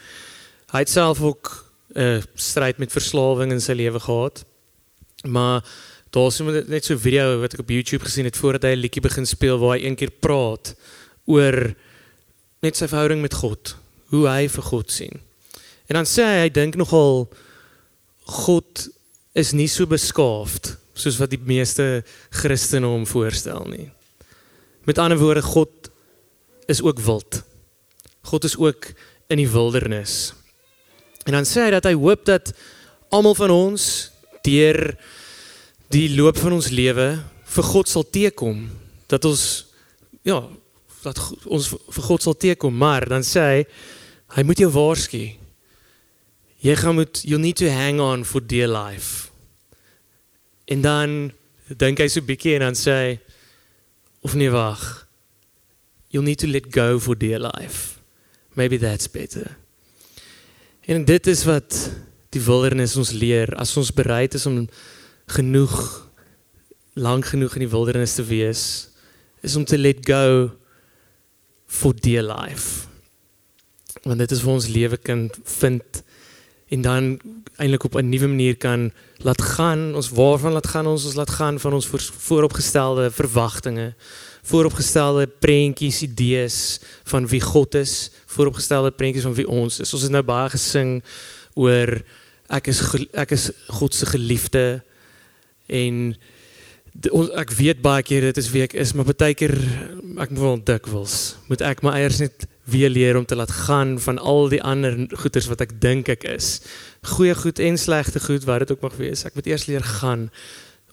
Hy 0.68 0.78
het 0.84 0.90
self 0.90 1.22
ook 1.22 1.64
'n 1.94 2.00
uh, 2.00 2.22
stryd 2.34 2.78
met 2.78 2.92
verslawing 2.92 3.52
in 3.52 3.60
sy 3.60 3.72
lewe 3.72 4.00
gehad. 4.00 4.44
Maar 5.24 5.64
daar's 6.10 6.40
net 6.68 6.84
so 6.84 6.94
'n 6.94 7.00
video 7.00 7.40
wat 7.40 7.54
ek 7.54 7.60
op 7.60 7.70
YouTube 7.70 8.04
gesien 8.04 8.24
het 8.24 8.36
voordat 8.36 8.62
hy 8.62 8.76
'n 8.76 8.84
liedjie 8.84 9.02
begin 9.02 9.26
speel 9.26 9.58
waar 9.58 9.78
hy 9.78 9.84
een 9.84 9.96
keer 9.96 10.10
praat 10.10 10.74
oor 11.24 11.74
net 12.60 12.76
sy 12.76 12.86
verhouding 12.86 13.20
met 13.20 13.34
God, 13.34 13.76
hoe 14.12 14.28
hy 14.28 14.48
vir 14.48 14.62
God 14.62 14.90
sien. 14.90 15.20
En 15.88 15.94
dan 15.94 16.04
sê 16.04 16.22
hy 16.22 16.40
hy 16.44 16.50
dink 16.50 16.76
nogal 16.76 17.32
God 18.24 18.88
is 19.32 19.52
nie 19.52 19.68
so 19.68 19.86
beskaafd 19.86 20.76
soos 20.94 21.18
wat 21.18 21.32
die 21.34 21.42
meeste 21.42 22.04
Christene 22.34 22.88
hom 22.88 23.06
voorstel 23.06 23.66
nie. 23.70 23.88
Met 24.86 24.98
ander 24.98 25.18
woorde 25.18 25.42
God 25.42 25.90
is 26.70 26.82
ook 26.82 27.02
wild. 27.02 27.42
God 28.30 28.44
is 28.44 28.56
ook 28.56 28.92
in 29.28 29.40
die 29.40 29.48
wildernis. 29.50 30.32
En 31.24 31.32
dan 31.32 31.48
sê 31.48 31.66
hy 31.66 31.74
dat 31.74 31.88
hy 31.88 31.94
hoop 31.96 32.24
dat 32.28 32.52
almal 33.14 33.36
van 33.38 33.52
ons 33.52 33.84
deur 34.44 34.94
die 35.94 36.08
loop 36.16 36.38
van 36.40 36.56
ons 36.56 36.70
lewe 36.74 37.08
vir 37.54 37.68
God 37.70 37.90
sal 37.90 38.04
teekom 38.04 38.66
dat 39.10 39.24
ons 39.28 39.44
ja 40.26 40.40
dat 41.04 41.20
ons 41.44 41.68
vir 41.70 42.06
God 42.08 42.24
sal 42.24 42.36
teekom 42.40 42.76
maar 42.76 43.06
dan 43.08 43.24
sê 43.26 43.44
hy 43.44 43.60
hy 44.36 44.44
moet 44.48 44.64
jou 44.64 44.70
waarsku 44.74 45.22
jy 46.64 46.76
gaan 46.80 46.98
moet 46.98 47.22
you 47.28 47.38
need 47.40 47.60
to 47.60 47.70
hang 47.70 48.00
on 48.02 48.24
for 48.24 48.40
dear 48.40 48.70
life 48.70 49.23
en 50.70 50.84
dan 50.84 51.16
dink 51.68 52.00
hy 52.00 52.08
so 52.08 52.24
bietjie 52.24 52.56
en 52.58 52.66
dan 52.68 52.78
sê 52.78 52.94
hy 52.94 53.10
of 54.24 54.36
nee 54.38 54.52
wag. 54.52 55.04
You 56.14 56.22
need 56.22 56.40
to 56.44 56.48
let 56.48 56.70
go 56.72 56.98
for 56.98 57.16
dear 57.18 57.40
life. 57.42 57.98
Maybe 58.54 58.78
that's 58.78 59.10
better. 59.10 59.56
En 60.86 61.04
dit 61.04 61.26
is 61.26 61.44
wat 61.44 61.76
die 62.34 62.42
wildernis 62.42 62.96
ons 62.96 63.12
leer. 63.16 63.50
As 63.58 63.74
ons 63.76 63.92
bereid 63.94 64.34
is 64.34 64.46
om 64.46 64.64
genoeg 65.34 65.74
lank 66.94 67.32
genoeg 67.32 67.56
in 67.58 67.64
die 67.64 67.72
wildernis 67.72 68.14
te 68.14 68.24
wees 68.28 68.64
is 69.44 69.56
om 69.58 69.64
te 69.66 69.78
let 69.78 70.04
go 70.06 70.52
for 71.66 71.92
dear 71.92 72.22
life. 72.22 72.86
Want 74.04 74.22
dit 74.22 74.30
is 74.30 74.42
vir 74.44 74.52
ons 74.52 74.68
lewe 74.70 74.98
kan 75.02 75.26
vind 75.58 76.02
en 76.68 76.82
dan 76.82 77.20
eintlik 77.56 77.84
op 77.84 77.96
'n 77.96 78.08
nuwe 78.08 78.26
manier 78.26 78.56
kan 78.56 78.92
laat 79.16 79.42
gaan 79.42 79.94
ons 79.94 80.08
waarvan 80.08 80.52
laat 80.52 80.66
gaan 80.66 80.86
ons 80.86 81.04
ons 81.04 81.14
laat 81.14 81.30
gaan 81.30 81.60
van 81.60 81.72
ons 81.72 81.88
vooropgestelde 82.28 83.10
verwagtinge 83.10 83.94
vooropgestelde 84.44 85.26
prentjies, 85.26 86.02
idees 86.04 86.80
van 87.08 87.26
wie 87.28 87.40
God 87.40 87.74
is, 87.80 88.10
vooropgestelde 88.26 88.92
prentjies 88.92 89.24
van 89.24 89.36
wie 89.38 89.48
ons 89.48 89.80
is. 89.80 89.92
Ons 89.96 90.04
het 90.04 90.12
nou 90.12 90.22
baie 90.26 90.50
gesing 90.52 90.98
oor 91.56 91.96
ek 92.52 92.68
is 92.72 92.82
ek 93.16 93.32
is 93.36 93.48
God 93.72 93.96
se 93.96 94.06
geliefde 94.10 94.82
en 95.72 96.12
ons, 97.08 97.30
ek 97.40 97.54
weet 97.56 97.80
baie 97.84 98.04
keer 98.04 98.28
dit 98.28 98.42
is 98.42 98.50
wie 98.52 98.66
ek 98.66 98.76
is, 98.76 98.92
maar 98.92 99.08
baie 99.08 99.36
keer 99.38 99.56
ek 100.20 100.34
moet 100.34 100.42
wel 100.44 100.60
dikwels 100.74 101.16
moet 101.48 101.64
ek 101.64 101.80
my 101.86 101.96
eiers 101.96 102.20
net 102.20 102.44
weer 102.64 102.90
leer 102.90 103.16
om 103.16 103.26
te 103.26 103.36
laat 103.36 103.50
gaan 103.50 103.98
van 104.00 104.18
al 104.18 104.48
die 104.48 104.62
ander 104.62 104.96
goeders 105.12 105.48
wat 105.50 105.60
ek 105.60 105.76
dink 105.80 106.08
ek 106.08 106.24
is. 106.28 106.60
Goeie 107.16 107.34
goed 107.36 107.60
en 107.60 107.76
slegte 107.78 108.20
goed 108.20 108.46
wat 108.48 108.64
dit 108.64 108.72
ook 108.72 108.86
mag 108.86 108.96
wees. 108.96 109.24
Ek 109.28 109.36
moet 109.36 109.50
eers 109.50 109.66
leer 109.68 109.84
gaan 110.00 110.30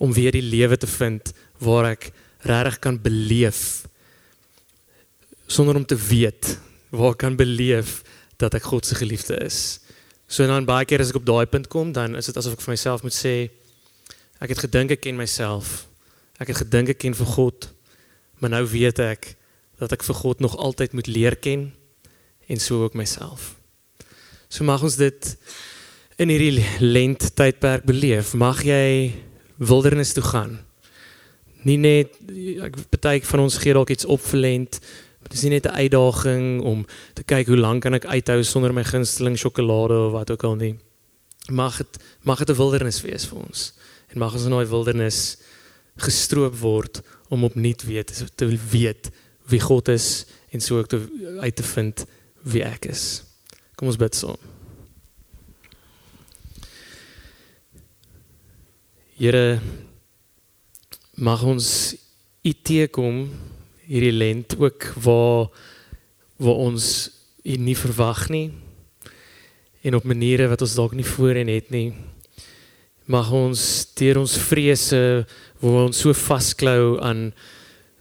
om 0.01 0.13
weer 0.13 0.35
die 0.35 0.43
lewe 0.43 0.77
te 0.77 0.89
vind 0.89 1.31
waar 1.63 1.93
ek 1.93 2.11
regtig 2.43 2.79
kan 2.83 2.97
beleef 3.01 3.85
sonder 5.51 5.75
om 5.75 5.85
te 5.85 5.95
weet 5.95 6.57
waar 6.89 7.15
kan 7.15 7.35
beleef 7.35 8.01
dat 8.35 8.55
ek 8.57 8.67
God 8.71 8.85
se 8.85 8.95
geliefde 8.95 9.37
is. 9.43 9.79
So 10.27 10.47
dan 10.47 10.67
baie 10.67 10.87
keer 10.87 11.03
as 11.03 11.11
ek 11.11 11.19
op 11.21 11.27
daai 11.27 11.45
punt 11.47 11.67
kom, 11.71 11.91
dan 11.95 12.15
is 12.19 12.27
dit 12.27 12.37
asof 12.39 12.55
ek 12.57 12.63
vir 12.65 12.73
myself 12.73 13.03
moet 13.05 13.15
sê 13.15 13.35
ek 14.41 14.55
het 14.55 14.63
gedink 14.65 14.95
ek 14.95 15.03
ken 15.05 15.19
myself. 15.19 15.85
Ek 16.41 16.49
het 16.51 16.63
gedink 16.63 16.95
ek 16.95 17.01
ken 17.03 17.15
vir 17.15 17.29
God, 17.35 17.67
maar 18.39 18.55
nou 18.55 18.63
weet 18.67 18.99
ek 19.03 19.33
dat 19.81 19.91
ek 19.97 20.05
vir 20.05 20.15
God 20.21 20.39
nog 20.39 20.57
altyd 20.57 20.93
moet 20.93 21.09
leer 21.09 21.35
ken 21.35 21.71
en 22.47 22.59
so 22.61 22.83
ook 22.85 22.93
myself. 22.93 23.55
So 24.47 24.63
mag 24.67 24.83
ons 24.85 24.99
dit 25.01 25.35
in 26.21 26.29
hierdie 26.29 26.61
lent 26.79 27.31
tydperk 27.33 27.87
beleef. 27.89 28.35
Mag 28.37 28.61
jy 28.67 29.15
wildernis 29.57 30.13
toe 30.13 30.25
gaan 30.25 30.59
nie 31.67 31.77
net 31.77 32.17
ek 32.65 32.77
baie 32.97 33.21
van 33.29 33.43
ons 33.45 33.59
gee 33.61 33.75
dalk 33.77 33.93
iets 33.93 34.07
opverlent 34.09 34.79
dit 35.21 35.35
is 35.37 35.43
nie 35.45 35.53
net 35.53 35.67
'n 35.69 35.77
uitdaging 35.85 36.61
om 36.61 36.85
te 37.13 37.23
kyk 37.23 37.47
hoe 37.47 37.57
lank 37.57 37.83
kan 37.83 37.93
ek 37.93 38.05
uithou 38.05 38.43
sonder 38.43 38.73
my 38.73 38.83
gunsteling 38.83 39.37
sjokolade 39.37 39.93
of 39.93 40.11
wat 40.11 40.31
ook 40.31 40.43
al 40.43 40.55
nie 40.55 40.75
mag 41.49 41.77
dit 41.77 41.99
mag 42.23 42.39
dit 42.39 42.49
'n 42.49 42.57
wildernis 42.57 43.01
wees 43.01 43.25
vir 43.25 43.37
ons 43.37 43.73
en 44.09 44.19
mag 44.19 44.33
ons 44.33 44.45
in 44.45 44.51
daai 44.51 44.65
wildernis 44.65 45.37
gestroop 45.97 46.55
word 46.59 47.01
om 47.29 47.43
opnuut 47.43 47.83
weet 47.83 48.25
te 48.35 48.47
weet 48.71 49.11
wie 49.49 49.59
God 49.59 49.87
is 49.87 50.25
en 50.51 50.61
so 50.61 50.77
ook 50.77 50.87
te 50.87 50.99
uit 51.39 51.55
te 51.55 51.63
vind 51.63 52.05
wie 52.43 52.63
ek 52.63 52.85
is. 52.91 53.23
Kom 53.75 53.87
ons 53.91 53.99
bid 53.99 54.15
saam. 54.15 54.37
Here 59.17 59.61
mag 61.21 61.43
ons 61.45 61.95
u 62.41 62.51
teekom 62.65 63.27
hierdie 63.85 64.15
lent 64.15 64.55
ook 64.57 64.87
waar 65.03 65.51
waar 66.41 66.61
ons 66.65 66.85
u 67.45 67.57
nie 67.61 67.77
verwag 67.77 68.29
nie 68.33 68.47
en 69.85 69.97
op 69.97 70.05
maniere 70.09 70.47
wat 70.49 70.61
ons 70.65 70.73
dalk 70.77 70.95
nie 70.97 71.05
voorheen 71.05 71.49
het 71.49 71.69
nie. 71.73 71.91
Mag 73.05 73.31
ons 73.33 73.61
deur 73.97 74.21
ons 74.21 74.37
vrese 74.49 75.01
waar 75.61 75.87
ons 75.87 76.01
so 76.01 76.13
vasklou 76.17 76.97
aan 77.01 77.29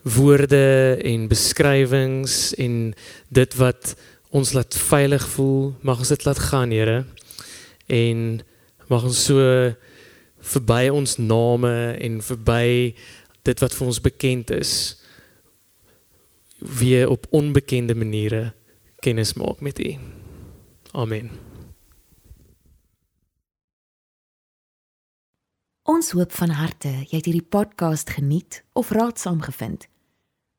woorde 0.02 0.96
en 1.04 1.28
beskrywings 1.28 2.54
en 2.54 2.94
dit 3.28 3.54
wat 3.60 3.94
ons 4.30 4.52
laat 4.52 4.74
veilig 4.74 5.26
voel 5.34 5.74
mag 5.80 5.98
ons 5.98 6.12
dit 6.14 6.24
laat 6.24 6.38
gaan 6.50 6.70
Here 6.70 7.04
en 7.86 8.40
mag 8.88 9.04
ons 9.04 9.24
so 9.26 9.74
verby 10.40 10.88
ons 10.88 11.18
name 11.18 11.74
en 12.00 12.22
verby 12.24 12.94
dit 13.44 13.60
wat 13.60 13.76
vir 13.76 13.86
ons 13.86 14.00
bekend 14.00 14.50
is 14.56 14.72
weer 16.60 17.08
op 17.08 17.26
onbekende 17.30 17.94
maniere 17.94 18.52
kennis 19.00 19.32
maak 19.34 19.60
met 19.60 19.78
U. 19.80 19.94
Amen. 20.92 21.30
Ons 25.82 26.10
hoop 26.10 26.32
van 26.32 26.52
harte 26.54 26.90
jy 27.08 27.16
het 27.18 27.26
hierdie 27.26 27.48
podcast 27.56 28.12
geniet 28.14 28.62
of 28.72 28.92
raadsaam 28.94 29.40
gevind. 29.42 29.89